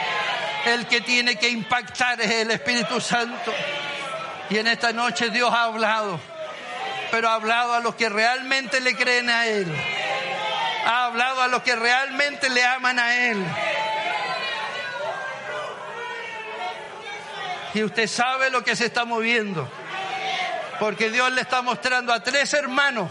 El 0.65 0.87
que 0.87 1.01
tiene 1.01 1.37
que 1.37 1.49
impactar 1.49 2.19
es 2.19 2.29
el 2.29 2.51
Espíritu 2.51 2.99
Santo. 2.99 3.53
Y 4.49 4.57
en 4.57 4.67
esta 4.67 4.91
noche 4.91 5.29
Dios 5.29 5.53
ha 5.53 5.63
hablado, 5.63 6.19
pero 7.11 7.29
ha 7.29 7.35
hablado 7.35 7.73
a 7.75 7.79
los 7.79 7.95
que 7.95 8.09
realmente 8.09 8.81
le 8.81 8.95
creen 8.95 9.29
a 9.29 9.45
Él. 9.45 9.73
Ha 10.85 11.05
hablado 11.05 11.41
a 11.41 11.47
los 11.47 11.63
que 11.63 11.75
realmente 11.75 12.49
le 12.49 12.65
aman 12.65 12.99
a 12.99 13.15
Él. 13.29 13.45
Y 17.73 17.83
usted 17.83 18.07
sabe 18.07 18.49
lo 18.49 18.63
que 18.63 18.75
se 18.75 18.85
está 18.85 19.05
moviendo. 19.05 19.69
Porque 20.79 21.09
Dios 21.09 21.31
le 21.31 21.41
está 21.41 21.61
mostrando 21.61 22.11
a 22.11 22.21
tres 22.21 22.53
hermanos 22.53 23.09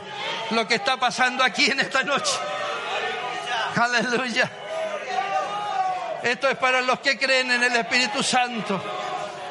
lo 0.50 0.66
que 0.66 0.74
está 0.74 0.96
pasando 0.96 1.44
aquí 1.44 1.70
en 1.70 1.80
esta 1.80 2.02
noche. 2.02 2.32
Aleluya. 3.78 4.50
Esto 6.22 6.48
es 6.48 6.56
para 6.56 6.80
los 6.80 6.98
que 6.98 7.16
creen 7.16 7.50
en 7.52 7.62
el 7.62 7.76
Espíritu 7.76 8.22
Santo, 8.22 8.82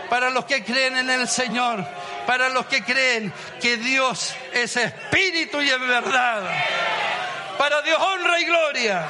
para 0.10 0.30
los 0.30 0.44
que 0.46 0.64
creen 0.64 0.98
en 0.98 1.10
el 1.10 1.28
Señor, 1.28 1.86
para 2.26 2.50
los 2.50 2.66
que 2.66 2.84
creen 2.84 3.32
que 3.62 3.78
Dios 3.78 4.36
es 4.54 4.76
espíritu 4.76 5.62
y 5.62 5.70
es 5.70 5.80
verdad. 5.80 6.44
Para 7.58 7.82
Dios 7.82 7.98
honra 8.00 8.40
y 8.40 8.46
gloria. 8.46 9.08